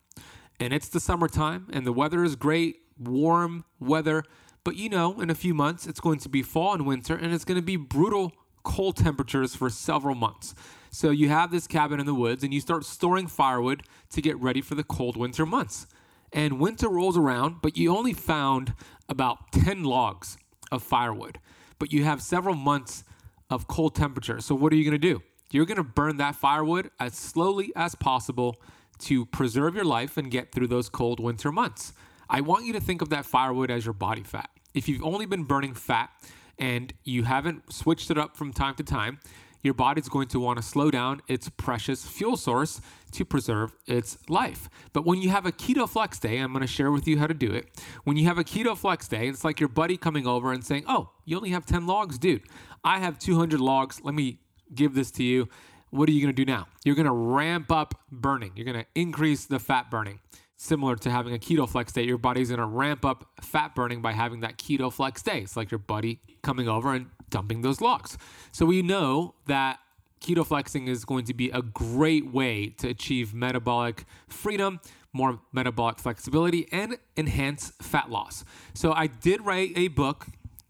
and 0.61 0.73
it's 0.73 0.89
the 0.89 1.01
summertime, 1.01 1.69
and 1.73 1.87
the 1.87 1.93
weather 1.93 2.25
is 2.25 2.37
great, 2.37 2.77
warm 2.99 3.65
weather. 3.81 4.23
But 4.65 4.77
you 4.77 4.89
know, 4.89 5.21
in 5.21 5.29
a 5.29 5.35
few 5.35 5.55
months, 5.55 5.87
it's 5.87 6.01
going 6.01 6.21
to 6.21 6.29
be 6.29 6.43
fall 6.43 6.73
and 6.75 6.87
winter, 6.87 7.17
and 7.17 7.33
it's 7.33 7.45
going 7.45 7.61
to 7.61 7.67
be 7.67 7.77
brutal 7.77 8.33
cold 8.63 8.97
temperatures 8.97 9.55
for 9.55 9.71
several 9.71 10.15
months. 10.15 10.55
So 10.91 11.11
you 11.11 11.29
have 11.29 11.51
this 11.51 11.67
cabin 11.67 12.01
in 12.01 12.07
the 12.07 12.15
woods, 12.15 12.45
and 12.45 12.53
you 12.53 12.61
start 12.61 12.85
storing 12.85 13.27
firewood 13.27 13.83
to 14.11 14.21
get 14.21 14.39
ready 14.39 14.61
for 14.61 14.75
the 14.75 14.85
cold 14.85 15.17
winter 15.17 15.47
months. 15.47 15.87
And 16.33 16.61
winter 16.61 16.89
rolls 16.89 17.17
around, 17.17 17.57
but 17.63 17.77
you 17.77 17.97
only 17.97 18.13
found 18.13 18.75
about 19.09 19.53
10 19.53 19.85
logs 19.85 20.37
of 20.71 20.83
firewood, 20.83 21.39
but 21.79 21.93
you 21.93 22.05
have 22.05 22.23
several 22.23 22.55
months 22.55 23.05
of 23.51 23.69
cold 23.69 23.95
temperature. 23.95 24.41
So, 24.41 24.55
what 24.55 24.73
are 24.73 24.77
you 24.77 24.85
going 24.85 24.99
to 25.01 25.09
do? 25.15 25.23
You're 25.51 25.67
going 25.67 25.77
to 25.77 25.85
burn 25.85 26.17
that 26.17 26.35
firewood 26.35 26.91
as 26.99 27.15
slowly 27.15 27.73
as 27.77 27.95
possible 27.95 28.57
to 29.01 29.27
preserve 29.27 29.75
your 29.75 29.85
life 29.85 30.17
and 30.17 30.31
get 30.31 30.53
through 30.53 30.69
those 30.69 30.89
cold 30.89 31.21
winter 31.21 31.53
months. 31.53 31.93
I 32.31 32.41
want 32.41 32.65
you 32.65 32.73
to 32.73 32.81
think 32.81 33.03
of 33.03 33.11
that 33.11 33.27
firewood 33.27 33.71
as 33.71 33.85
your 33.85 33.93
body 33.93 34.23
fat. 34.23 34.49
If 34.73 34.89
you've 34.89 35.05
only 35.05 35.27
been 35.27 35.45
burning 35.45 35.75
fat 35.75 36.11
and 36.59 36.93
you 37.05 37.25
haven't 37.25 37.73
switched 37.73 38.11
it 38.11 38.19
up 38.19 38.37
from 38.37 38.53
time 38.53 38.75
to 38.77 38.83
time, 38.83 39.19
your 39.63 39.75
body's 39.75 40.09
going 40.09 40.29
to 40.29 40.41
want 40.41 40.59
to 40.59 40.63
slow 40.63 40.91
down 40.91 41.23
its 41.29 41.49
precious 41.49 42.05
fuel 42.05 42.37
source 42.37 42.81
to 43.13 43.25
preserve 43.25 43.77
its 43.87 44.19
life. 44.29 44.69
But 44.93 45.05
when 45.05 45.23
you 45.23 45.31
have 45.31 45.47
a 45.47 45.53
keto 45.53 45.89
flex 45.89 46.19
day, 46.19 46.39
I'm 46.39 46.53
going 46.53 46.63
to 46.63 46.67
share 46.67 46.91
with 46.91 47.07
you 47.07 47.19
how 47.19 47.27
to 47.27 47.35
do 47.35 47.53
it. 47.53 47.69
When 48.05 48.17
you 48.17 48.27
have 48.27 48.39
a 48.39 48.45
keto 48.45 48.77
flex 48.77 49.07
day, 49.07 49.29
it's 49.29 49.45
like 49.45 49.61
your 49.61 49.69
buddy 49.69 49.97
coming 49.97 50.27
over 50.27 50.53
and 50.53 50.65
saying, 50.65 50.85
Oh, 50.89 51.11
you 51.25 51.37
only 51.37 51.51
have 51.51 51.65
10 51.65 51.87
logs, 51.87 52.19
dude. 52.19 52.43
I 52.83 52.99
have 52.99 53.19
200 53.19 53.61
logs. 53.61 54.01
Let 54.03 54.15
me 54.15 54.41
give 54.75 54.95
this 54.95 55.11
to 55.13 55.23
you. 55.23 55.49
What 55.91 56.09
are 56.09 56.13
you 56.13 56.23
going 56.23 56.35
to 56.35 56.45
do 56.45 56.51
now? 56.51 56.69
You're 56.85 56.95
going 56.95 57.07
to 57.07 57.13
ramp 57.13 57.71
up 57.71 57.95
burning, 58.11 58.53
you're 58.57 58.65
going 58.65 58.79
to 58.79 58.87
increase 58.95 59.45
the 59.45 59.59
fat 59.59 59.91
burning. 59.91 60.21
Similar 60.63 60.95
to 60.95 61.11
having 61.11 61.35
a 61.35 61.39
keto 61.39 61.69
flex 61.69 61.93
day, 61.93 62.05
your 62.05 62.19
body's 62.19 62.51
going 62.51 62.61
to 62.61 62.67
ramp 62.67 63.05
up 63.05 63.29
fat 63.41 63.75
burning 63.75 64.01
by 64.01 64.13
having 64.13 64.43
that 64.43 64.59
keto 64.59 64.93
flex 64.93 65.21
day. 65.21 65.41
It's 65.41 65.57
like 65.57 65.73
your 65.73 65.81
buddy 65.81 66.21
coming 66.43 66.69
over 66.69 66.95
and 66.95 67.07
dumping 67.31 67.63
those 67.63 67.81
logs. 67.81 68.17
So 68.53 68.65
we 68.65 68.81
know 68.81 69.35
that 69.47 69.81
keto 70.21 70.47
flexing 70.47 70.87
is 70.87 71.05
going 71.05 71.25
to 71.25 71.35
be 71.35 71.51
a 71.51 71.63
great 71.63 72.33
way 72.33 72.69
to 72.79 72.87
achieve 72.87 73.35
metabolic 73.35 74.05
freedom, 74.29 74.79
more 75.13 75.41
metabolic 75.53 75.99
flexibility, 75.99 76.69
and 76.71 76.97
enhance 77.17 77.73
fat 77.83 78.09
loss. 78.09 78.45
So 78.73 78.93
I 78.93 79.09
did 79.09 79.45
write 79.45 79.73
a 79.77 79.89
book 79.89 80.27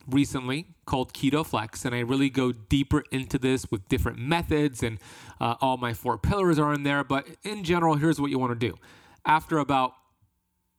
recently 0.09 0.69
called 0.87 1.13
Keto 1.13 1.45
Flex, 1.45 1.85
and 1.85 1.95
I 1.95 2.01
really 2.01 2.31
go 2.31 2.53
deeper 2.53 3.05
into 3.11 3.39
this 3.39 3.71
with 3.71 3.87
different 3.91 4.19
methods, 4.19 4.83
and 4.83 4.99
uh, 5.39 5.57
all 5.61 5.77
my 5.77 5.93
four 5.93 6.17
pillars 6.17 6.59
are 6.59 6.73
in 6.73 6.83
there. 6.83 7.05
But 7.05 7.27
in 7.43 7.63
general, 7.63 7.97
here's 7.97 8.19
what 8.19 8.31
you 8.31 8.39
want 8.39 8.59
to 8.59 8.69
do. 8.71 8.79
After 9.25 9.59
about 9.59 9.93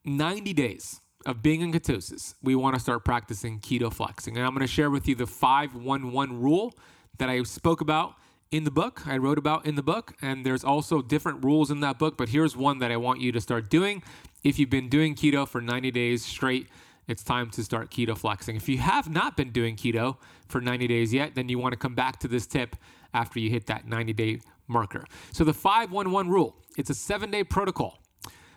90 0.06 0.54
days 0.54 1.00
of 1.26 1.42
being 1.42 1.62
in 1.62 1.72
ketosis, 1.72 2.36
we 2.42 2.56
want 2.56 2.76
to 2.76 2.82
start 2.82 3.06
practicing 3.06 3.60
keto 3.60 3.92
flexing. 3.92 4.36
And 4.36 4.46
I'm 4.46 4.54
going 4.54 4.68
to 4.68 4.68
share 4.68 4.90
with 4.90 5.08
you 5.08 5.16
the 5.16 5.28
511 5.28 6.42
rule 6.42 6.74
that 7.18 7.30
I 7.30 7.42
spoke 7.44 7.80
about 7.80 8.16
in 8.52 8.66
the 8.66 8.72
book, 8.72 9.08
I 9.08 9.18
wrote 9.18 9.40
about 9.40 9.66
in 9.66 9.76
the 9.76 9.82
book, 9.82 10.14
and 10.22 10.46
there's 10.46 10.64
also 10.64 11.02
different 11.02 11.44
rules 11.44 11.72
in 11.72 11.80
that 11.80 11.98
book, 11.98 12.18
but 12.18 12.30
here's 12.30 12.56
one 12.56 12.78
that 12.80 12.92
I 12.92 12.98
want 12.98 13.20
you 13.20 13.32
to 13.32 13.42
start 13.42 13.68
doing. 13.68 14.04
If 14.44 14.60
you've 14.60 14.70
been 14.70 14.90
doing 14.90 15.16
keto 15.16 15.48
for 15.48 15.60
90 15.60 15.90
days 15.90 16.24
straight, 16.24 16.68
it's 17.08 17.24
time 17.24 17.50
to 17.52 17.64
start 17.64 17.90
keto 17.90 18.16
flexing. 18.16 18.56
If 18.56 18.70
you 18.70 18.78
have 18.78 19.10
not 19.10 19.36
been 19.36 19.52
doing 19.52 19.76
keto 19.76 20.18
for 20.48 20.62
90 20.62 20.86
days 20.88 21.14
yet, 21.14 21.34
then 21.34 21.50
you 21.50 21.58
want 21.58 21.74
to 21.74 21.78
come 21.78 21.96
back 21.96 22.20
to 22.20 22.28
this 22.28 22.46
tip 22.46 22.76
after 23.14 23.40
you 23.40 23.50
hit 23.50 23.66
that 23.68 23.88
90 23.88 24.14
day 24.14 24.42
marker. 24.68 25.06
So 25.32 25.44
the 25.44 25.54
511 25.54 26.32
rule, 26.32 26.56
it's 26.78 26.92
a 26.92 26.94
7-day 26.94 27.46
protocol. 27.46 28.03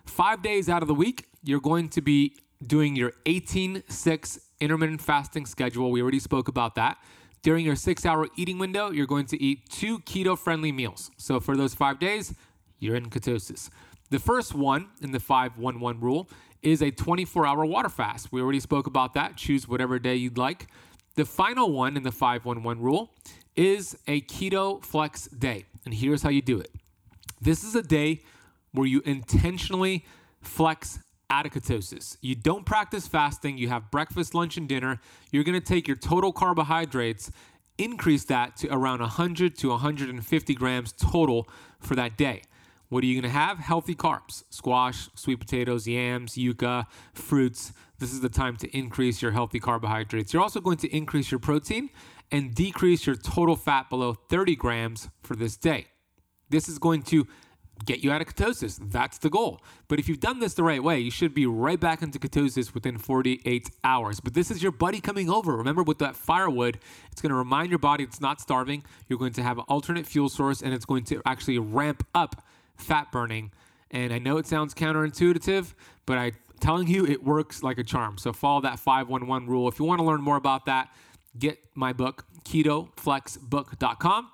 5 0.06 0.42
days 0.42 0.68
out 0.68 0.82
of 0.82 0.88
the 0.88 0.94
week, 0.94 1.26
you're 1.42 1.60
going 1.60 1.88
to 1.90 2.00
be 2.00 2.36
doing 2.66 2.96
your 2.96 3.12
18-6 3.26 4.38
intermittent 4.60 5.00
fasting 5.02 5.46
schedule. 5.46 5.90
We 5.90 6.02
already 6.02 6.18
spoke 6.18 6.48
about 6.48 6.74
that. 6.76 6.98
During 7.42 7.64
your 7.64 7.76
six 7.76 8.04
hour 8.04 8.26
eating 8.36 8.58
window, 8.58 8.90
you're 8.90 9.06
going 9.06 9.26
to 9.26 9.40
eat 9.40 9.68
two 9.68 10.00
keto 10.00 10.36
friendly 10.36 10.72
meals. 10.72 11.10
So 11.16 11.38
for 11.38 11.56
those 11.56 11.74
five 11.74 11.98
days, 11.98 12.34
you're 12.80 12.96
in 12.96 13.08
ketosis. 13.10 13.70
The 14.10 14.18
first 14.18 14.54
one 14.54 14.88
in 15.02 15.12
the 15.12 15.20
511 15.20 16.00
rule 16.00 16.28
is 16.62 16.82
a 16.82 16.90
24 16.90 17.46
hour 17.46 17.64
water 17.64 17.88
fast. 17.88 18.32
We 18.32 18.40
already 18.40 18.60
spoke 18.60 18.86
about 18.86 19.14
that. 19.14 19.36
Choose 19.36 19.68
whatever 19.68 19.98
day 19.98 20.16
you'd 20.16 20.38
like. 20.38 20.66
The 21.14 21.24
final 21.24 21.70
one 21.70 21.96
in 21.96 22.02
the 22.02 22.12
511 22.12 22.82
rule 22.82 23.12
is 23.54 23.96
a 24.06 24.20
keto 24.22 24.84
flex 24.84 25.28
day. 25.28 25.66
And 25.84 25.94
here's 25.94 26.22
how 26.22 26.30
you 26.30 26.42
do 26.42 26.58
it 26.58 26.70
this 27.40 27.62
is 27.62 27.74
a 27.74 27.82
day 27.82 28.22
where 28.76 28.86
you 28.86 29.02
intentionally 29.04 30.04
flex 30.40 31.00
ketosis. 31.30 32.16
You 32.20 32.34
don't 32.34 32.64
practice 32.64 33.08
fasting, 33.08 33.58
you 33.58 33.68
have 33.68 33.90
breakfast, 33.90 34.34
lunch, 34.34 34.56
and 34.56 34.68
dinner. 34.68 35.00
You're 35.32 35.44
gonna 35.44 35.60
take 35.60 35.88
your 35.88 35.96
total 35.96 36.32
carbohydrates, 36.32 37.30
increase 37.78 38.24
that 38.24 38.56
to 38.58 38.72
around 38.72 39.00
100 39.00 39.58
to 39.58 39.68
150 39.70 40.54
grams 40.54 40.92
total 40.92 41.48
for 41.80 41.94
that 41.96 42.16
day. 42.16 42.42
What 42.88 43.02
are 43.02 43.06
you 43.06 43.20
gonna 43.20 43.32
have? 43.32 43.58
Healthy 43.58 43.96
carbs 43.96 44.44
squash, 44.50 45.08
sweet 45.14 45.40
potatoes, 45.40 45.88
yams, 45.88 46.34
yuca, 46.34 46.86
fruits. 47.12 47.72
This 47.98 48.12
is 48.12 48.20
the 48.20 48.28
time 48.28 48.56
to 48.58 48.76
increase 48.76 49.20
your 49.20 49.32
healthy 49.32 49.58
carbohydrates. 49.58 50.32
You're 50.32 50.42
also 50.42 50.60
going 50.60 50.78
to 50.78 50.96
increase 50.96 51.30
your 51.30 51.40
protein 51.40 51.90
and 52.30 52.54
decrease 52.54 53.06
your 53.06 53.16
total 53.16 53.56
fat 53.56 53.88
below 53.88 54.14
30 54.14 54.56
grams 54.56 55.08
for 55.22 55.34
this 55.34 55.56
day. 55.56 55.86
This 56.50 56.68
is 56.68 56.78
going 56.78 57.02
to 57.04 57.26
get 57.84 58.02
you 58.02 58.10
out 58.10 58.20
of 58.20 58.26
ketosis. 58.26 58.78
That's 58.90 59.18
the 59.18 59.28
goal. 59.28 59.60
But 59.88 59.98
if 59.98 60.08
you've 60.08 60.20
done 60.20 60.40
this 60.40 60.54
the 60.54 60.62
right 60.62 60.82
way, 60.82 60.98
you 60.98 61.10
should 61.10 61.34
be 61.34 61.46
right 61.46 61.78
back 61.78 62.02
into 62.02 62.18
ketosis 62.18 62.72
within 62.74 62.98
48 62.98 63.70
hours. 63.84 64.20
But 64.20 64.34
this 64.34 64.50
is 64.50 64.62
your 64.62 64.72
buddy 64.72 65.00
coming 65.00 65.28
over. 65.28 65.56
Remember, 65.56 65.82
with 65.82 65.98
that 65.98 66.16
firewood, 66.16 66.78
it's 67.12 67.20
going 67.20 67.30
to 67.30 67.36
remind 67.36 67.70
your 67.70 67.78
body 67.78 68.04
it's 68.04 68.20
not 68.20 68.40
starving. 68.40 68.84
You're 69.08 69.18
going 69.18 69.34
to 69.34 69.42
have 69.42 69.58
an 69.58 69.64
alternate 69.68 70.06
fuel 70.06 70.28
source, 70.28 70.62
and 70.62 70.72
it's 70.72 70.84
going 70.84 71.04
to 71.04 71.20
actually 71.26 71.58
ramp 71.58 72.06
up 72.14 72.44
fat 72.76 73.12
burning. 73.12 73.52
And 73.90 74.12
I 74.12 74.18
know 74.18 74.38
it 74.38 74.46
sounds 74.46 74.74
counterintuitive, 74.74 75.74
but 76.06 76.18
I'm 76.18 76.32
telling 76.60 76.88
you, 76.88 77.06
it 77.06 77.22
works 77.22 77.62
like 77.62 77.78
a 77.78 77.84
charm. 77.84 78.18
So 78.18 78.32
follow 78.32 78.62
that 78.62 78.78
511 78.78 79.48
rule. 79.48 79.68
If 79.68 79.78
you 79.78 79.84
want 79.84 80.00
to 80.00 80.04
learn 80.04 80.22
more 80.22 80.36
about 80.36 80.66
that, 80.66 80.88
get 81.38 81.58
my 81.74 81.92
book, 81.92 82.24
ketoflexbook.com 82.44 84.30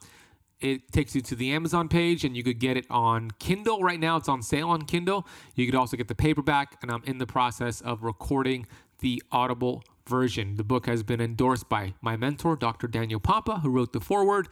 it 0.62 0.92
takes 0.92 1.14
you 1.14 1.20
to 1.22 1.34
the 1.34 1.52
Amazon 1.52 1.88
page 1.88 2.24
and 2.24 2.36
you 2.36 2.42
could 2.42 2.58
get 2.58 2.76
it 2.76 2.86
on 2.88 3.30
Kindle 3.38 3.80
right 3.80 3.98
now. 3.98 4.16
It's 4.16 4.28
on 4.28 4.42
sale 4.42 4.70
on 4.70 4.82
Kindle. 4.82 5.26
You 5.54 5.66
could 5.66 5.74
also 5.74 5.96
get 5.96 6.08
the 6.08 6.14
paperback, 6.14 6.78
and 6.82 6.90
I'm 6.90 7.02
in 7.04 7.18
the 7.18 7.26
process 7.26 7.80
of 7.80 8.02
recording 8.02 8.66
the 9.00 9.22
Audible 9.32 9.82
version. 10.08 10.54
The 10.56 10.64
book 10.64 10.86
has 10.86 11.02
been 11.02 11.20
endorsed 11.20 11.68
by 11.68 11.94
my 12.00 12.16
mentor, 12.16 12.56
Dr. 12.56 12.86
Daniel 12.86 13.20
Pompa, 13.20 13.62
who 13.62 13.70
wrote 13.70 13.92
the 13.92 14.00
foreword. 14.00 14.48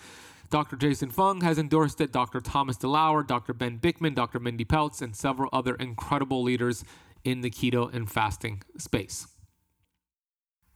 Dr. 0.50 0.76
Jason 0.76 1.10
Fung 1.10 1.42
has 1.42 1.58
endorsed 1.58 2.00
it, 2.00 2.12
Dr. 2.12 2.40
Thomas 2.40 2.76
DeLauer, 2.76 3.24
Dr. 3.24 3.54
Ben 3.54 3.78
Bikman, 3.78 4.16
Dr. 4.16 4.40
Mindy 4.40 4.64
Pelz, 4.64 5.00
and 5.00 5.14
several 5.14 5.48
other 5.52 5.76
incredible 5.76 6.42
leaders 6.42 6.84
in 7.22 7.40
the 7.40 7.50
keto 7.50 7.92
and 7.94 8.10
fasting 8.10 8.62
space. 8.76 9.28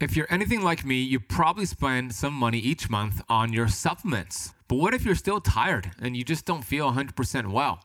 If 0.05 0.19
you're 0.19 0.27
anything 0.29 0.61
like 0.61 0.85
me, 0.85 1.01
you 1.01 1.19
probably 1.19 1.65
spend 1.65 2.15
some 2.15 2.35
money 2.35 2.59
each 2.59 2.91
month 2.91 3.23
on 3.27 3.55
your 3.55 3.69
supplements. 3.69 4.53
But 4.69 4.77
what 4.77 4.93
if 4.93 5.03
you're 5.03 5.15
still 5.15 5.41
tired 5.41 5.93
and 5.99 6.15
you 6.15 6.23
just 6.23 6.45
don't 6.45 6.63
feel 6.63 6.93
100% 6.93 7.51
well? 7.51 7.81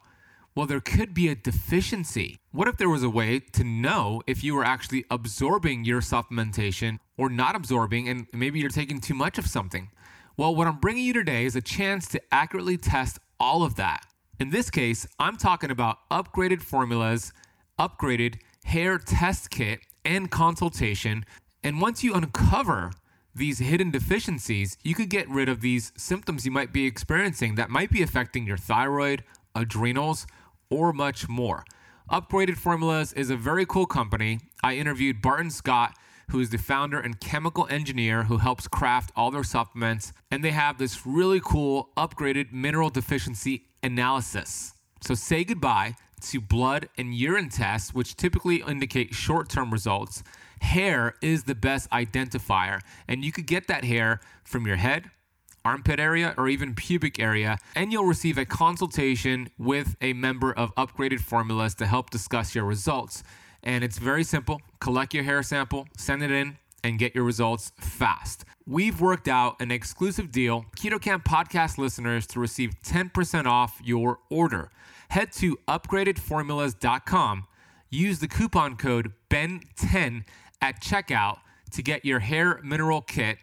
Well, 0.53 0.65
there 0.65 0.81
could 0.81 1.13
be 1.13 1.29
a 1.29 1.35
deficiency. 1.35 2.35
What 2.51 2.67
if 2.67 2.75
there 2.75 2.89
was 2.89 3.03
a 3.03 3.09
way 3.09 3.39
to 3.53 3.63
know 3.63 4.21
if 4.27 4.43
you 4.43 4.53
were 4.53 4.65
actually 4.65 5.05
absorbing 5.09 5.85
your 5.85 6.01
supplementation 6.01 6.99
or 7.15 7.29
not 7.29 7.55
absorbing, 7.55 8.09
and 8.09 8.27
maybe 8.33 8.59
you're 8.59 8.69
taking 8.69 8.99
too 8.99 9.13
much 9.13 9.37
of 9.37 9.47
something? 9.47 9.89
Well, 10.35 10.53
what 10.53 10.67
I'm 10.67 10.81
bringing 10.81 11.05
you 11.05 11.13
today 11.13 11.45
is 11.45 11.55
a 11.55 11.61
chance 11.61 12.05
to 12.09 12.21
accurately 12.33 12.75
test 12.75 13.17
all 13.39 13.63
of 13.63 13.75
that. 13.75 14.05
In 14.41 14.49
this 14.49 14.69
case, 14.69 15.07
I'm 15.19 15.37
talking 15.37 15.71
about 15.71 15.99
upgraded 16.11 16.61
formulas, 16.63 17.31
upgraded 17.79 18.39
hair 18.65 18.97
test 18.97 19.51
kit, 19.51 19.79
and 20.03 20.29
consultation 20.29 21.23
and 21.63 21.81
once 21.81 22.03
you 22.03 22.13
uncover 22.13 22.91
these 23.35 23.59
hidden 23.59 23.91
deficiencies, 23.91 24.77
you 24.83 24.95
could 24.95 25.09
get 25.09 25.29
rid 25.29 25.49
of 25.49 25.61
these 25.61 25.91
symptoms 25.97 26.45
you 26.45 26.51
might 26.51 26.73
be 26.73 26.85
experiencing 26.85 27.55
that 27.55 27.69
might 27.69 27.91
be 27.91 28.01
affecting 28.01 28.45
your 28.45 28.57
thyroid, 28.57 29.23
adrenals, 29.55 30.25
or 30.69 30.93
much 30.93 31.27
more. 31.27 31.63
Upgraded 32.11 32.57
Formulas 32.57 33.13
is 33.13 33.29
a 33.29 33.35
very 33.35 33.65
cool 33.65 33.85
company. 33.85 34.39
I 34.63 34.75
interviewed 34.75 35.21
Barton 35.21 35.51
Scott, 35.51 35.95
who 36.31 36.39
is 36.39 36.49
the 36.49 36.57
founder 36.57 36.99
and 36.99 37.19
chemical 37.19 37.67
engineer 37.69 38.23
who 38.23 38.37
helps 38.37 38.67
craft 38.67 39.11
all 39.15 39.31
their 39.31 39.43
supplements, 39.43 40.13
and 40.31 40.43
they 40.43 40.51
have 40.51 40.77
this 40.77 41.05
really 41.05 41.39
cool 41.39 41.89
upgraded 41.97 42.51
mineral 42.51 42.89
deficiency 42.89 43.65
analysis. 43.83 44.73
So 45.01 45.13
say 45.13 45.43
goodbye 45.43 45.95
to 46.21 46.41
blood 46.41 46.89
and 46.97 47.13
urine 47.13 47.49
tests, 47.49 47.93
which 47.93 48.15
typically 48.15 48.63
indicate 48.67 49.13
short 49.13 49.49
term 49.49 49.71
results, 49.71 50.23
hair 50.61 51.15
is 51.21 51.43
the 51.43 51.55
best 51.55 51.89
identifier, 51.91 52.79
and 53.07 53.23
you 53.23 53.31
could 53.31 53.47
get 53.47 53.67
that 53.67 53.83
hair 53.83 54.19
from 54.43 54.65
your 54.65 54.77
head, 54.77 55.09
armpit 55.65 55.99
area, 55.99 56.33
or 56.37 56.47
even 56.47 56.73
pubic 56.73 57.19
area, 57.19 57.57
and 57.75 57.91
you'll 57.91 58.05
receive 58.05 58.37
a 58.37 58.45
consultation 58.45 59.49
with 59.57 59.95
a 60.01 60.13
member 60.13 60.53
of 60.53 60.73
Upgraded 60.75 61.19
Formulas 61.19 61.75
to 61.75 61.85
help 61.85 62.09
discuss 62.09 62.55
your 62.55 62.65
results. 62.65 63.23
And 63.63 63.83
it's 63.83 63.97
very 63.97 64.23
simple 64.23 64.61
collect 64.79 65.13
your 65.13 65.23
hair 65.23 65.43
sample, 65.43 65.87
send 65.97 66.23
it 66.23 66.31
in, 66.31 66.57
and 66.83 66.97
get 66.97 67.13
your 67.15 67.23
results 67.23 67.71
fast. 67.77 68.45
We've 68.65 69.01
worked 69.01 69.27
out 69.27 69.61
an 69.61 69.71
exclusive 69.71 70.31
deal, 70.31 70.65
Keto 70.77 71.01
Kamp 71.01 71.25
podcast 71.25 71.77
listeners, 71.77 72.27
to 72.27 72.39
receive 72.39 72.79
10% 72.83 73.45
off 73.45 73.81
your 73.83 74.19
order. 74.29 74.69
Head 75.09 75.31
to 75.33 75.57
upgradedformulas.com, 75.67 77.47
use 77.89 78.19
the 78.19 78.27
coupon 78.27 78.75
code 78.75 79.13
BEN10 79.29 80.23
at 80.61 80.81
checkout 80.81 81.39
to 81.71 81.81
get 81.81 82.05
your 82.05 82.19
hair 82.19 82.59
mineral 82.63 83.01
kit 83.01 83.37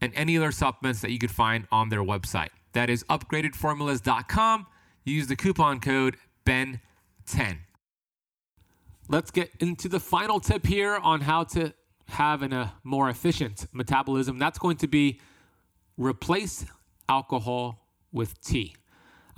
and 0.00 0.12
any 0.14 0.36
other 0.36 0.52
supplements 0.52 1.00
that 1.00 1.10
you 1.10 1.18
could 1.18 1.30
find 1.30 1.66
on 1.70 1.88
their 1.88 2.02
website. 2.02 2.48
That 2.72 2.90
is 2.90 3.04
upgradedformulas.com. 3.04 4.66
Use 5.04 5.26
the 5.26 5.36
coupon 5.36 5.80
code 5.80 6.16
BEN10. 6.44 7.58
Let's 9.08 9.30
get 9.30 9.50
into 9.60 9.88
the 9.88 10.00
final 10.00 10.40
tip 10.40 10.66
here 10.66 10.96
on 10.96 11.20
how 11.20 11.44
to 11.44 11.72
have 12.08 12.42
a 12.42 12.74
more 12.82 13.08
efficient 13.08 13.66
metabolism. 13.72 14.38
That's 14.38 14.58
going 14.58 14.76
to 14.78 14.88
be 14.88 15.20
replace 15.96 16.66
alcohol 17.08 17.86
with 18.12 18.40
tea. 18.40 18.74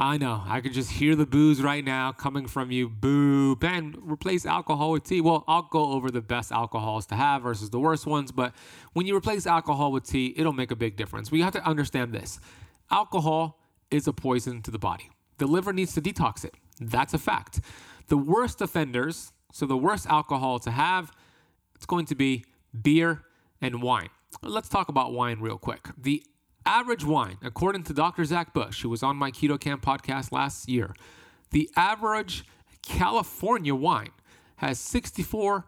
I 0.00 0.16
know, 0.16 0.44
I 0.46 0.60
can 0.60 0.72
just 0.72 0.92
hear 0.92 1.16
the 1.16 1.26
boos 1.26 1.60
right 1.60 1.84
now 1.84 2.12
coming 2.12 2.46
from 2.46 2.70
you. 2.70 2.88
Boo, 2.88 3.56
Ben, 3.56 3.96
replace 3.98 4.46
alcohol 4.46 4.92
with 4.92 5.02
tea. 5.02 5.20
Well, 5.20 5.42
I'll 5.48 5.68
go 5.72 5.90
over 5.90 6.08
the 6.08 6.20
best 6.20 6.52
alcohols 6.52 7.04
to 7.06 7.16
have 7.16 7.42
versus 7.42 7.70
the 7.70 7.80
worst 7.80 8.06
ones, 8.06 8.30
but 8.30 8.54
when 8.92 9.06
you 9.06 9.16
replace 9.16 9.44
alcohol 9.44 9.90
with 9.90 10.04
tea, 10.06 10.34
it'll 10.36 10.52
make 10.52 10.70
a 10.70 10.76
big 10.76 10.96
difference. 10.96 11.32
We 11.32 11.40
have 11.40 11.52
to 11.54 11.66
understand 11.66 12.12
this 12.12 12.38
alcohol 12.92 13.58
is 13.90 14.06
a 14.06 14.12
poison 14.12 14.62
to 14.62 14.70
the 14.70 14.78
body. 14.78 15.10
The 15.38 15.46
liver 15.46 15.72
needs 15.72 15.94
to 15.94 16.00
detox 16.00 16.44
it. 16.44 16.54
That's 16.80 17.12
a 17.12 17.18
fact. 17.18 17.60
The 18.06 18.16
worst 18.16 18.60
offenders, 18.60 19.32
so 19.52 19.66
the 19.66 19.76
worst 19.76 20.06
alcohol 20.06 20.60
to 20.60 20.70
have, 20.70 21.10
it's 21.74 21.86
going 21.86 22.06
to 22.06 22.14
be 22.14 22.44
beer 22.82 23.24
and 23.60 23.82
wine. 23.82 24.10
Let's 24.42 24.68
talk 24.68 24.88
about 24.88 25.12
wine 25.12 25.40
real 25.40 25.58
quick. 25.58 25.88
The 25.96 26.22
average 26.68 27.04
wine, 27.04 27.38
according 27.42 27.84
to 27.84 27.94
Dr. 27.94 28.24
Zach 28.24 28.52
Bush, 28.52 28.82
who 28.82 28.90
was 28.90 29.02
on 29.02 29.16
my 29.16 29.30
Keto 29.30 29.58
Kamp 29.58 29.82
podcast 29.82 30.32
last 30.32 30.68
year, 30.68 30.94
the 31.50 31.70
average 31.76 32.44
California 32.82 33.74
wine 33.74 34.10
has 34.56 34.78
64 34.78 35.66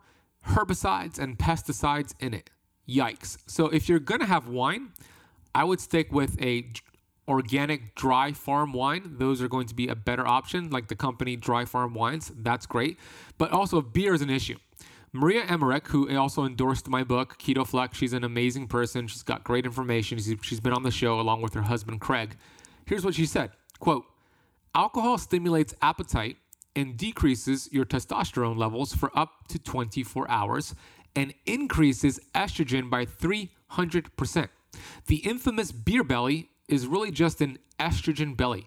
herbicides 0.49 1.19
and 1.19 1.39
pesticides 1.39 2.15
in 2.21 2.35
it. 2.35 2.51
Yikes. 2.89 3.39
So 3.47 3.69
if 3.69 3.89
you're 3.89 3.99
going 3.99 4.21
to 4.21 4.27
have 4.27 4.49
wine, 4.49 4.91
I 5.55 5.65
would 5.65 5.81
stick 5.81 6.13
with 6.13 6.41
a 6.43 6.71
organic 7.29 7.95
dry 7.95 8.33
farm 8.33 8.73
wine. 8.73 9.15
Those 9.19 9.41
are 9.41 9.49
going 9.49 9.69
to 9.69 9.75
be 9.75 9.89
a 9.89 9.95
better 9.95 10.27
option, 10.27 10.71
like 10.71 10.89
the 10.89 10.97
company 10.97 11.37
Dry 11.37 11.65
Farm 11.65 11.95
Wines. 11.95 12.33
That's 12.37 12.67
great. 12.67 12.99
But 13.39 13.53
also, 13.53 13.81
beer 13.81 14.13
is 14.13 14.23
an 14.23 14.31
issue. 14.31 14.59
Maria 15.13 15.45
Emmerich, 15.45 15.89
who 15.89 16.17
also 16.17 16.45
endorsed 16.45 16.89
my 16.89 17.03
book, 17.03 17.37
Keto 17.39 17.67
Flex, 17.67 17.99
she's 17.99 18.13
an 18.13 18.23
amazing 18.23 18.69
person. 18.69 19.09
She's 19.09 19.25
got 19.25 19.43
great 19.43 19.67
information. 19.67 20.19
She's 20.19 20.61
been 20.61 20.73
on 20.73 20.85
the 20.85 20.91
show 20.93 21.19
along 21.19 21.43
with 21.43 21.55
her 21.55 21.63
husband, 21.63 22.01
Craig. 22.01 22.37
Here's 22.87 23.05
what 23.05 23.15
she 23.15 23.27
said 23.27 23.51
quote, 23.81 24.05
alcohol 24.75 25.19
stimulates 25.19 25.75
appetite 25.83 26.37
and 26.77 26.97
decreases 26.97 27.69
your 27.73 27.85
testosterone 27.85 28.57
levels 28.57 28.95
for 28.95 29.11
up 29.19 29.49
to 29.49 29.59
24 29.59 30.31
hours 30.31 30.75
and 31.17 31.35
increases 31.45 32.21
estrogen 32.35 32.89
by 32.89 33.05
300%. 33.05 34.49
The 35.07 35.17
infamous 35.17 35.73
beer 35.73 36.05
belly 36.05 36.51
is 36.69 36.87
really 36.87 37.11
just 37.11 37.41
an 37.41 37.59
estrogen 37.81 38.37
belly. 38.37 38.67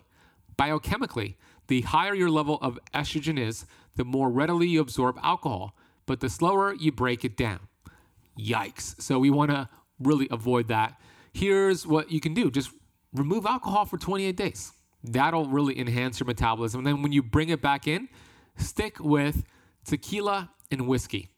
Biochemically, 0.57 1.35
the 1.67 1.81
higher 1.81 2.13
your 2.13 2.29
level 2.29 2.59
of 2.61 2.77
estrogen 2.93 3.39
is, 3.39 3.65
the 3.95 4.03
more 4.03 4.29
readily 4.29 4.67
you 4.67 4.81
absorb 4.81 5.17
alcohol 5.23 5.73
but 6.05 6.19
the 6.19 6.29
slower 6.29 6.73
you 6.73 6.91
break 6.91 7.23
it 7.25 7.37
down. 7.37 7.59
Yikes. 8.39 9.01
So 9.01 9.19
we 9.19 9.29
want 9.29 9.51
to 9.51 9.69
really 9.99 10.27
avoid 10.31 10.67
that. 10.69 10.99
Here's 11.33 11.85
what 11.85 12.11
you 12.11 12.19
can 12.19 12.33
do 12.33 12.51
just 12.51 12.71
remove 13.13 13.45
alcohol 13.45 13.85
for 13.85 13.97
28 13.97 14.35
days. 14.35 14.73
That'll 15.03 15.45
really 15.45 15.77
enhance 15.77 16.19
your 16.19 16.27
metabolism. 16.27 16.79
And 16.79 16.87
then 16.87 17.01
when 17.01 17.11
you 17.11 17.21
bring 17.21 17.49
it 17.49 17.61
back 17.61 17.87
in, 17.87 18.07
stick 18.57 18.99
with 18.99 19.43
tequila 19.85 20.51
and 20.71 20.87
whiskey. 20.87 21.29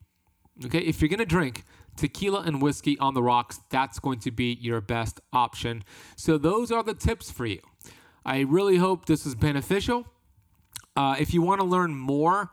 Okay, 0.63 0.79
if 0.79 1.01
you're 1.01 1.09
gonna 1.09 1.25
drink 1.25 1.63
tequila 1.97 2.41
and 2.41 2.61
whiskey 2.61 2.97
on 2.99 3.13
the 3.13 3.23
rocks, 3.23 3.59
that's 3.69 3.99
going 3.99 4.19
to 4.19 4.31
be 4.31 4.57
your 4.61 4.81
best 4.81 5.19
option. 5.33 5.83
So, 6.15 6.37
those 6.37 6.71
are 6.71 6.83
the 6.83 6.93
tips 6.93 7.31
for 7.31 7.45
you. 7.45 7.61
I 8.25 8.41
really 8.41 8.77
hope 8.77 9.05
this 9.05 9.25
is 9.25 9.35
beneficial. 9.35 10.05
Uh, 10.95 11.15
if 11.19 11.33
you 11.33 11.41
want 11.41 11.61
to 11.61 11.67
learn 11.67 11.95
more, 11.95 12.51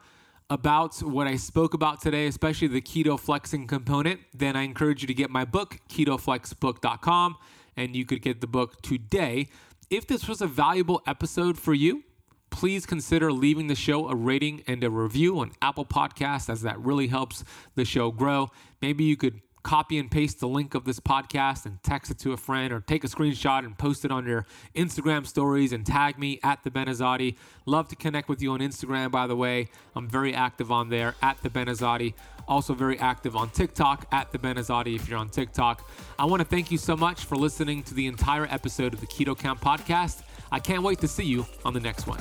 about 0.52 0.98
what 1.02 1.26
I 1.26 1.36
spoke 1.36 1.72
about 1.72 2.02
today, 2.02 2.26
especially 2.26 2.68
the 2.68 2.82
keto 2.82 3.18
flexing 3.18 3.66
component, 3.66 4.20
then 4.34 4.54
I 4.54 4.62
encourage 4.62 5.00
you 5.00 5.06
to 5.06 5.14
get 5.14 5.30
my 5.30 5.46
book, 5.46 5.78
ketoflexbook.com, 5.88 7.36
and 7.76 7.96
you 7.96 8.04
could 8.04 8.20
get 8.20 8.42
the 8.42 8.46
book 8.46 8.82
today. 8.82 9.48
If 9.88 10.06
this 10.06 10.28
was 10.28 10.42
a 10.42 10.46
valuable 10.46 11.02
episode 11.06 11.58
for 11.58 11.72
you, 11.72 12.04
please 12.50 12.84
consider 12.84 13.32
leaving 13.32 13.68
the 13.68 13.74
show 13.74 14.08
a 14.08 14.14
rating 14.14 14.62
and 14.66 14.84
a 14.84 14.90
review 14.90 15.38
on 15.38 15.52
Apple 15.62 15.86
Podcasts, 15.86 16.50
as 16.50 16.60
that 16.62 16.78
really 16.78 17.06
helps 17.06 17.44
the 17.74 17.86
show 17.86 18.10
grow. 18.10 18.50
Maybe 18.82 19.04
you 19.04 19.16
could 19.16 19.40
copy 19.62 19.98
and 19.98 20.10
paste 20.10 20.40
the 20.40 20.48
link 20.48 20.74
of 20.74 20.84
this 20.84 21.00
podcast 21.00 21.66
and 21.66 21.82
text 21.82 22.10
it 22.10 22.18
to 22.18 22.32
a 22.32 22.36
friend 22.36 22.72
or 22.72 22.80
take 22.80 23.04
a 23.04 23.06
screenshot 23.06 23.64
and 23.64 23.76
post 23.78 24.04
it 24.04 24.10
on 24.10 24.26
your 24.26 24.46
Instagram 24.74 25.26
stories 25.26 25.72
and 25.72 25.86
tag 25.86 26.18
me 26.18 26.40
at 26.42 26.62
the 26.64 26.70
Ben 26.70 26.86
Azadi. 26.86 27.36
Love 27.66 27.88
to 27.88 27.96
connect 27.96 28.28
with 28.28 28.42
you 28.42 28.50
on 28.52 28.60
Instagram, 28.60 29.10
by 29.10 29.26
the 29.26 29.36
way. 29.36 29.68
I'm 29.94 30.08
very 30.08 30.34
active 30.34 30.72
on 30.72 30.88
there 30.88 31.14
at 31.22 31.40
the 31.42 31.50
Ben 31.50 31.66
Azadi. 31.66 32.14
Also 32.48 32.74
very 32.74 32.98
active 32.98 33.36
on 33.36 33.50
TikTok 33.50 34.06
at 34.12 34.32
the 34.32 34.38
Ben 34.38 34.56
Azadi 34.56 34.96
if 34.96 35.08
you're 35.08 35.18
on 35.18 35.28
TikTok. 35.28 35.88
I 36.18 36.24
want 36.24 36.40
to 36.40 36.48
thank 36.48 36.70
you 36.70 36.78
so 36.78 36.96
much 36.96 37.24
for 37.24 37.36
listening 37.36 37.82
to 37.84 37.94
the 37.94 38.06
entire 38.06 38.46
episode 38.46 38.94
of 38.94 39.00
the 39.00 39.06
Keto 39.06 39.38
Kamp 39.38 39.60
podcast. 39.60 40.22
I 40.50 40.58
can't 40.58 40.82
wait 40.82 40.98
to 41.00 41.08
see 41.08 41.24
you 41.24 41.46
on 41.64 41.72
the 41.72 41.80
next 41.80 42.06
one. 42.06 42.20